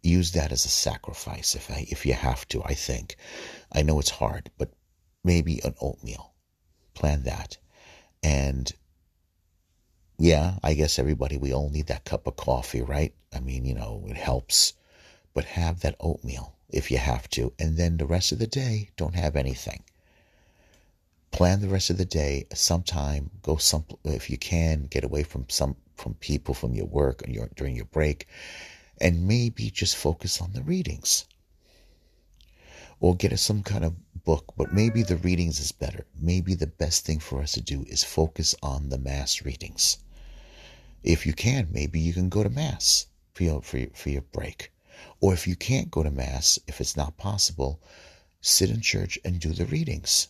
Use 0.03 0.33
that 0.33 0.53
as 0.53 0.65
a 0.65 0.69
sacrifice 0.69 1.55
if 1.55 1.71
I, 1.71 1.87
if 1.89 2.07
you 2.07 2.15
have 2.15 2.47
to. 2.49 2.63
I 2.65 2.75
think. 2.75 3.17
I 3.73 3.83
know 3.83 3.99
it's 3.99 4.11
hard, 4.11 4.51
but 4.59 4.71
maybe 5.23 5.61
an 5.65 5.75
oatmeal. 5.81 6.35
Plan 6.95 7.25
that, 7.25 7.59
and 8.23 8.73
yeah, 10.19 10.59
I 10.63 10.75
guess 10.75 10.99
everybody 10.99 11.37
we 11.37 11.53
all 11.53 11.71
need 11.71 11.87
that 11.89 12.05
cup 12.05 12.27
of 12.27 12.37
coffee, 12.37 12.83
right? 12.83 13.15
I 13.33 13.41
mean, 13.41 13.65
you 13.65 13.75
know, 13.75 14.05
it 14.09 14.17
helps, 14.17 14.75
but 15.33 15.45
have 15.45 15.81
that 15.81 15.97
oatmeal 16.01 16.55
if 16.71 16.91
you 16.91 16.99
have 16.99 17.29
to, 17.31 17.53
and 17.59 17.77
then 17.77 17.97
the 17.97 18.07
rest 18.07 18.33
of 18.33 18.39
the 18.39 18.47
day 18.47 18.91
don't 18.97 19.15
have 19.15 19.37
anything. 19.37 19.83
Plan 21.31 21.61
the 21.61 21.69
rest 21.69 21.91
of 21.91 21.99
the 21.99 22.05
day 22.05 22.47
sometime 22.55 23.31
go 23.43 23.57
some 23.57 23.85
if 24.05 24.31
you 24.31 24.39
can 24.39 24.87
get 24.87 25.03
away 25.03 25.25
from 25.25 25.47
some 25.49 25.77
from 25.97 26.15
people 26.15 26.55
from 26.55 26.75
your 26.75 26.87
work 26.87 27.23
your 27.27 27.49
during 27.57 27.75
your 27.75 27.87
break 27.87 28.29
and 29.01 29.27
maybe 29.27 29.71
just 29.71 29.97
focus 29.97 30.41
on 30.41 30.53
the 30.53 30.63
readings. 30.63 31.25
Or 33.01 33.17
get 33.17 33.37
some 33.39 33.63
kind 33.63 33.85
of 33.85 33.95
book 34.25 34.53
but 34.57 34.73
maybe 34.73 35.03
the 35.03 35.17
readings 35.17 35.61
is 35.61 35.73
better 35.73 36.07
maybe 36.21 36.55
the 36.55 36.67
best 36.67 37.05
thing 37.05 37.19
for 37.19 37.43
us 37.43 37.53
to 37.53 37.61
do 37.61 37.85
is 37.89 38.03
focus 38.03 38.55
on 38.63 38.89
the 38.89 38.99
mass 38.99 39.45
readings 39.45 39.99
if 41.03 41.27
you 41.27 41.33
can 41.33 41.69
maybe 41.71 42.01
you 42.01 42.13
can 42.13 42.29
go 42.29 42.43
to 42.43 42.51
mass 42.51 43.07
for 43.33 43.43
your, 43.43 43.63
for 43.63 43.79
your, 43.79 43.91
for 43.95 44.11
your 44.11 44.23
break 44.23 44.73
or 45.21 45.33
if 45.33 45.47
you 45.47 45.57
can't 45.57 45.91
go 45.91 46.03
to 46.03 46.11
mass 46.11 46.59
if 46.67 46.81
it's 46.81 46.97
not 46.97 47.17
possible 47.17 47.81
sit 48.41 48.71
in 48.71 48.81
church 48.81 49.19
and 49.25 49.41
do 49.41 49.53
the 49.53 49.67
readings 49.67 50.29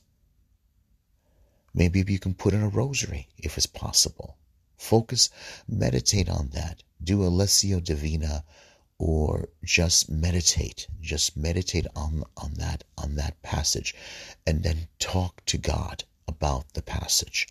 Maybe 1.76 2.04
you 2.06 2.20
can 2.20 2.34
put 2.34 2.54
in 2.54 2.62
a 2.62 2.68
rosary 2.68 3.28
if 3.36 3.56
it's 3.56 3.66
possible. 3.66 4.36
Focus, 4.76 5.28
meditate 5.66 6.28
on 6.28 6.50
that. 6.50 6.84
Do 7.02 7.24
a 7.24 7.30
Lectio 7.30 7.82
Divina 7.82 8.44
or 8.98 9.48
just 9.64 10.10
meditate. 10.10 10.86
Just 11.00 11.36
meditate 11.36 11.86
on, 11.96 12.24
on 12.36 12.54
that 12.54 12.84
on 12.96 13.16
that 13.16 13.40
passage 13.42 13.94
and 14.46 14.62
then 14.62 14.88
talk 14.98 15.44
to 15.46 15.58
God 15.58 16.04
about 16.28 16.72
the 16.74 16.82
passage. 16.82 17.48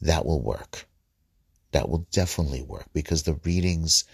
That 0.00 0.26
will 0.26 0.40
work. 0.40 0.86
That 1.72 1.88
will 1.88 2.06
definitely 2.10 2.62
work 2.62 2.86
because 2.92 3.22
the 3.22 3.38
readings 3.44 4.04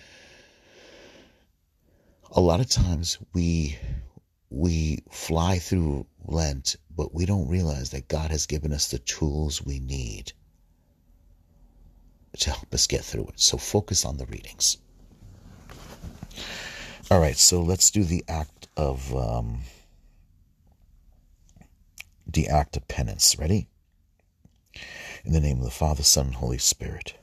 a 2.32 2.40
lot 2.40 2.60
of 2.60 2.68
times 2.68 3.18
we 3.32 3.78
we 4.50 5.02
fly 5.10 5.58
through 5.58 6.06
Lent, 6.24 6.76
but 6.94 7.14
we 7.14 7.26
don't 7.26 7.48
realize 7.48 7.90
that 7.90 8.08
God 8.08 8.30
has 8.30 8.46
given 8.46 8.72
us 8.72 8.90
the 8.90 8.98
tools 8.98 9.64
we 9.64 9.80
need 9.80 10.32
to 12.38 12.50
help 12.50 12.72
us 12.72 12.86
get 12.86 13.04
through 13.04 13.28
it. 13.28 13.40
So 13.40 13.56
focus 13.56 14.04
on 14.04 14.18
the 14.18 14.26
readings. 14.26 14.76
All 17.08 17.20
right, 17.20 17.36
so 17.36 17.62
let's 17.62 17.92
do 17.92 18.02
the 18.02 18.24
act 18.26 18.66
of 18.76 19.14
um, 19.14 19.60
the 22.26 22.48
act 22.48 22.76
of 22.76 22.88
penance. 22.88 23.38
Ready? 23.38 23.68
In 25.24 25.32
the 25.32 25.40
name 25.40 25.58
of 25.58 25.64
the 25.64 25.70
Father, 25.70 26.02
Son, 26.02 26.26
and 26.26 26.34
Holy 26.34 26.58
Spirit. 26.58 27.14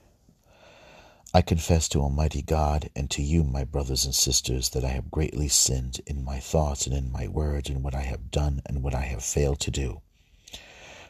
I 1.34 1.41
confess 1.41 1.89
to 1.89 1.99
Almighty 1.99 2.41
God 2.41 2.91
and 2.95 3.12
to 3.12 3.22
you, 3.22 3.43
my 3.43 3.66
brothers 3.66 4.05
and 4.05 4.16
sisters, 4.16 4.70
that 4.70 4.86
I 4.86 4.89
have 4.89 5.12
greatly 5.12 5.49
sinned 5.49 5.99
in 6.08 6.24
my 6.24 6.39
thoughts 6.39 6.88
and 6.88 6.95
in 6.95 7.12
my 7.12 7.28
words, 7.28 7.70
in 7.70 7.84
what 7.84 7.93
I 7.93 8.03
have 8.03 8.32
done 8.32 8.62
and 8.66 8.84
what 8.84 8.95
I 8.95 9.01
have 9.01 9.22
failed 9.22 9.60
to 9.60 9.72
do. 9.72 10.01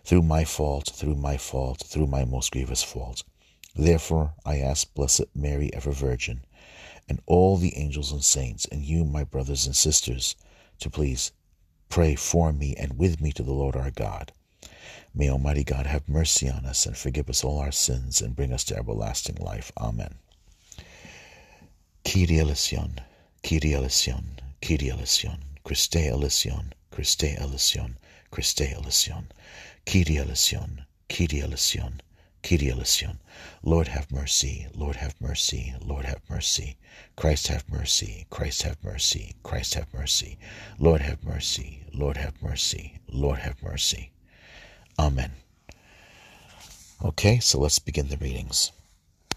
Through 0.04 0.24
my 0.24 0.46
fault, 0.46 0.90
through 0.96 1.16
my 1.16 1.38
fault, 1.38 1.84
through 1.86 2.08
my 2.08 2.26
most 2.26 2.52
grievous 2.52 2.82
fault. 2.82 3.22
Therefore, 3.76 4.34
I 4.44 4.58
ask 4.58 4.92
Blessed 4.96 5.26
Mary, 5.36 5.72
ever 5.74 5.92
Virgin, 5.92 6.44
and 7.08 7.22
all 7.26 7.58
the 7.58 7.76
angels 7.78 8.12
and 8.12 8.24
saints, 8.24 8.66
and 8.72 8.82
you, 8.84 9.04
my 9.04 9.24
brothers 9.24 9.66
and 9.66 9.76
sisters, 9.76 10.36
to 10.80 10.90
please 10.90 11.32
pray 11.90 12.16
for 12.16 12.54
me 12.54 12.76
and 12.76 12.98
with 12.98 13.22
me 13.22 13.32
to 13.32 13.44
the 13.44 13.54
Lord 13.54 13.76
our 13.76 13.92
God 13.92 14.32
May 15.16 15.30
Almighty 15.30 15.64
God 15.64 15.86
have 15.86 16.10
mercy 16.10 16.50
on 16.50 16.66
us 16.66 16.88
and 16.88 16.98
forgive 16.98 17.30
us 17.30 17.44
all 17.44 17.60
our 17.60 17.72
sins 17.72 18.20
and 18.20 18.36
bring 18.36 18.52
us 18.52 18.64
to 18.66 18.76
everlasting 18.76 19.36
life. 19.36 19.72
Amen. 19.78 20.16
Kyrie 22.04 22.40
eleison, 22.40 23.00
Kyrie 23.44 23.76
eleison, 23.76 24.40
Kyrie 24.60 24.90
eleison, 24.90 25.44
Christe 25.64 25.98
eleison, 25.98 26.74
Christe 26.90 27.36
eleison, 27.38 27.98
Christe 28.32 28.62
eleison, 28.74 29.32
Kyrie 29.86 30.18
eleison, 30.18 30.86
Kyrie 31.10 31.42
eleison, 31.42 32.02
Kyrie. 32.44 32.74
Lord 33.64 33.88
have 33.88 34.12
mercy, 34.12 34.68
Lord 34.76 34.98
have 34.98 35.16
mercy, 35.22 35.74
Lord 35.82 36.06
have 36.06 36.22
mercy. 36.30 36.76
Christ 37.16 37.48
have 37.48 37.68
mercy, 37.70 38.28
Christ 38.30 38.64
have 38.64 38.84
mercy, 38.84 39.34
Christ 39.42 39.76
have 39.76 39.94
mercy. 39.94 40.38
Lord 40.78 41.02
have 41.02 41.24
mercy, 41.24 41.84
Lord 41.94 42.18
have 42.18 42.42
mercy, 42.44 43.00
Lord 43.08 43.40
have 43.40 43.64
mercy. 43.64 44.12
Amen. 45.00 45.32
Okay, 47.04 47.40
so 47.40 47.60
let's 47.60 47.80
begin 47.80 48.10
the 48.10 48.18
readings. 48.18 48.72